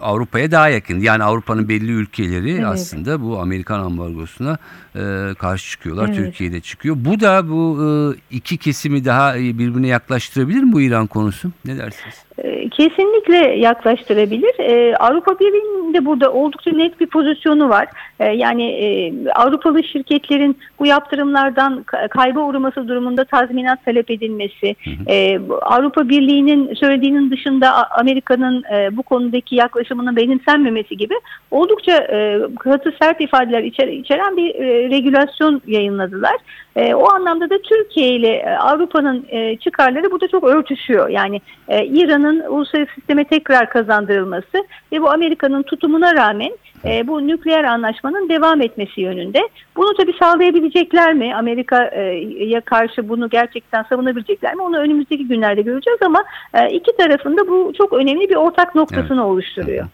Avrupa'ya 0.00 0.50
daha 0.50 0.68
yakın. 0.68 1.00
Yani 1.00 1.24
Avrupa'nın 1.24 1.68
belli 1.68 1.92
ülkeleri 1.92 2.52
evet. 2.52 2.64
aslında 2.64 3.22
bu 3.22 3.40
Amerikan 3.40 3.80
ambargosuna 3.80 4.58
e, 4.96 5.34
karşı 5.38 5.70
çıkıyorlar. 5.70 6.08
Evet. 6.08 6.16
Türkiye'de 6.16 6.60
çıkıyor. 6.60 6.96
Bu 6.98 7.20
da 7.20 7.48
bu 7.48 7.78
e, 7.82 8.36
iki 8.36 8.56
kesimi 8.56 9.04
daha 9.04 9.34
birbirine 9.34 9.88
yaklaştırabilir 9.88 10.62
mi 10.62 10.72
bu 10.72 10.80
İran 10.80 11.06
konusu? 11.06 11.50
Ne 11.64 11.78
dersiniz? 11.78 12.14
E, 12.38 12.59
kesinlikle 12.80 13.36
yaklaştırabilir. 13.36 14.54
Ee, 14.58 14.96
Avrupa 14.96 15.38
Birliği'nin 15.38 15.94
de 15.94 16.04
burada 16.04 16.32
oldukça 16.32 16.70
net 16.70 17.00
bir 17.00 17.06
pozisyonu 17.06 17.68
var. 17.68 17.88
Ee, 18.20 18.24
yani 18.24 18.64
e, 18.64 19.12
Avrupalı 19.30 19.84
şirketlerin 19.84 20.58
bu 20.78 20.86
yaptırımlardan 20.86 21.84
kayba 22.10 22.40
uğraması 22.40 22.88
durumunda 22.88 23.24
tazminat 23.24 23.84
talep 23.84 24.10
edilmesi, 24.10 24.76
e, 25.08 25.38
Avrupa 25.62 26.08
Birliği'nin 26.08 26.74
söylediğinin 26.74 27.30
dışında 27.30 27.90
Amerika'nın 27.90 28.64
e, 28.74 28.96
bu 28.96 29.02
konudaki 29.02 29.56
yaklaşımının 29.56 30.16
benimsenmemesi 30.16 30.96
gibi 30.96 31.14
oldukça 31.50 31.96
e, 31.96 32.40
katı 32.60 32.94
sert 33.02 33.20
ifadeler 33.20 33.62
içer, 33.62 33.88
içeren 33.88 34.36
bir 34.36 34.54
e, 34.54 34.90
regülasyon 34.90 35.62
yayınladılar. 35.66 36.36
E, 36.76 36.94
o 36.94 37.12
anlamda 37.12 37.50
da 37.50 37.62
Türkiye 37.62 38.08
ile 38.08 38.28
e, 38.28 38.50
Avrupa'nın 38.50 39.26
e, 39.28 39.56
çıkarları 39.56 40.10
burada 40.10 40.28
çok 40.28 40.44
örtüşüyor. 40.44 41.08
Yani 41.08 41.40
e, 41.68 41.86
İran'ın 41.86 42.40
uluslararası 42.40 42.94
sisteme 42.94 43.24
tekrar 43.24 43.70
kazandırılması 43.70 44.64
ve 44.92 45.02
bu 45.02 45.10
Amerika'nın 45.10 45.62
tutumuna 45.62 46.14
rağmen 46.14 46.52
e, 46.84 47.06
bu 47.06 47.26
nükleer 47.26 47.64
anlaşmanın 47.64 48.28
devam 48.28 48.62
etmesi 48.62 49.00
yönünde. 49.00 49.48
Bunu 49.76 49.94
tabii 49.96 50.14
sağlayabilecekler 50.18 51.14
mi? 51.14 51.34
Amerika'ya 51.34 52.60
karşı 52.60 53.08
bunu 53.08 53.28
gerçekten 53.28 53.82
savunabilecekler 53.82 54.54
mi? 54.54 54.62
Onu 54.62 54.78
önümüzdeki 54.78 55.28
günlerde 55.28 55.62
göreceğiz 55.62 55.98
ama 56.02 56.24
e, 56.54 56.70
iki 56.70 56.96
tarafında 56.96 57.48
bu 57.48 57.72
çok 57.78 57.92
önemli 57.92 58.30
bir 58.30 58.36
ortak 58.36 58.74
noktasını 58.74 59.20
evet. 59.20 59.30
oluşturuyor. 59.30 59.86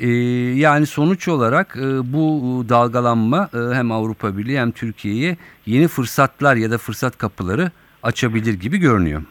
Ee, 0.00 0.08
yani 0.58 0.86
sonuç 0.86 1.28
olarak 1.28 1.76
e, 1.76 2.12
bu 2.12 2.40
dalgalanma 2.68 3.48
e, 3.54 3.74
hem 3.74 3.92
Avrupa 3.92 4.38
Birliği 4.38 4.60
hem 4.60 4.70
Türkiye'ye 4.70 5.36
yeni 5.66 5.88
fırsatlar 5.88 6.56
ya 6.56 6.70
da 6.70 6.78
fırsat 6.78 7.18
kapıları 7.18 7.70
açabilir 8.02 8.54
gibi 8.54 8.78
görünüyor. 8.78 9.22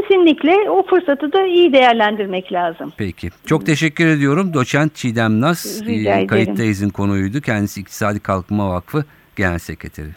Kesinlikle 0.00 0.70
o 0.70 0.86
fırsatı 0.86 1.32
da 1.32 1.46
iyi 1.46 1.72
değerlendirmek 1.72 2.52
lazım. 2.52 2.92
Peki. 2.96 3.30
Çok 3.46 3.66
teşekkür 3.66 4.06
ediyorum. 4.06 4.54
Doçent 4.54 4.94
Çiğdem 4.94 5.40
Naz 5.40 5.82
e, 5.88 6.26
kayıttayızın 6.26 6.88
konuydu. 6.88 7.40
Kendisi 7.40 7.80
İktisadi 7.80 8.20
Kalkınma 8.20 8.70
Vakfı 8.70 9.04
Genel 9.36 9.58
Sekreteri. 9.58 10.08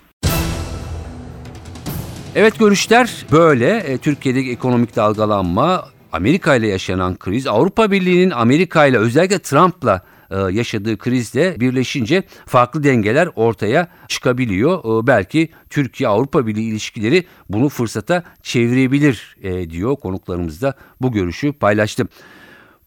Evet 2.36 2.60
görüşler 2.60 3.26
böyle. 3.32 3.78
E, 3.78 3.98
Türkiye'deki 3.98 4.52
ekonomik 4.52 4.96
dalgalanma, 4.96 5.86
Amerika 6.14 6.56
ile 6.56 6.68
yaşanan 6.68 7.18
kriz, 7.18 7.48
Avrupa 7.48 7.92
Birliği'nin 7.92 8.30
Amerika 8.30 8.86
ile 8.86 8.98
özellikle 8.98 9.40
Trump'la 9.40 10.02
e, 10.32 10.36
yaşadığı 10.36 10.98
krizle 10.98 11.60
birleşince 11.60 12.24
farklı 12.46 12.84
dengeler 12.84 13.30
ortaya 13.36 13.88
çıkabiliyor. 14.08 15.04
E, 15.04 15.08
belki 15.08 15.50
Türkiye-Avrupa 15.70 16.48
Birliği 16.48 16.70
ilişkileri 16.70 17.26
bunu 17.50 17.70
fırsata 17.70 18.24
çevirebilir 18.44 19.38
e, 19.44 19.70
diyor 19.70 19.96
konuklarımız 19.96 20.62
da 20.62 20.74
bu 21.02 21.12
görüşü 21.12 21.54
paylaştı. 21.54 22.08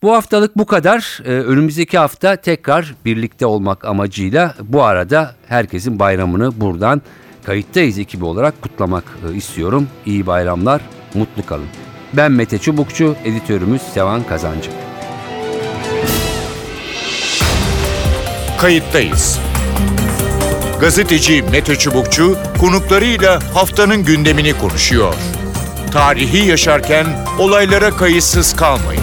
Bu 0.02 0.12
haftalık 0.12 0.56
bu 0.56 0.66
kadar. 0.66 1.20
Önümüzdeki 1.24 1.98
hafta 1.98 2.36
tekrar 2.36 2.94
birlikte 3.04 3.46
olmak 3.46 3.84
amacıyla 3.84 4.54
bu 4.62 4.82
arada 4.82 5.34
herkesin 5.48 5.98
bayramını 5.98 6.60
buradan 6.60 7.02
kayıttayız 7.44 7.98
ekibi 7.98 8.24
olarak 8.24 8.62
kutlamak 8.62 9.04
istiyorum. 9.34 9.88
İyi 10.06 10.26
bayramlar, 10.26 10.80
mutlu 11.14 11.46
kalın. 11.46 11.89
Ben 12.12 12.32
Mete 12.32 12.58
Çubukçu, 12.58 13.16
editörümüz 13.24 13.82
Sevan 13.82 14.22
Kazancı. 14.24 14.70
Kayıttayız. 18.58 19.38
Gazeteci 20.80 21.42
Mete 21.42 21.76
Çubukçu 21.76 22.38
konuklarıyla 22.60 23.38
haftanın 23.54 24.04
gündemini 24.04 24.58
konuşuyor. 24.58 25.14
Tarihi 25.92 26.48
yaşarken 26.48 27.06
olaylara 27.38 27.90
kayıtsız 27.90 28.56
kalmayın. 28.56 29.02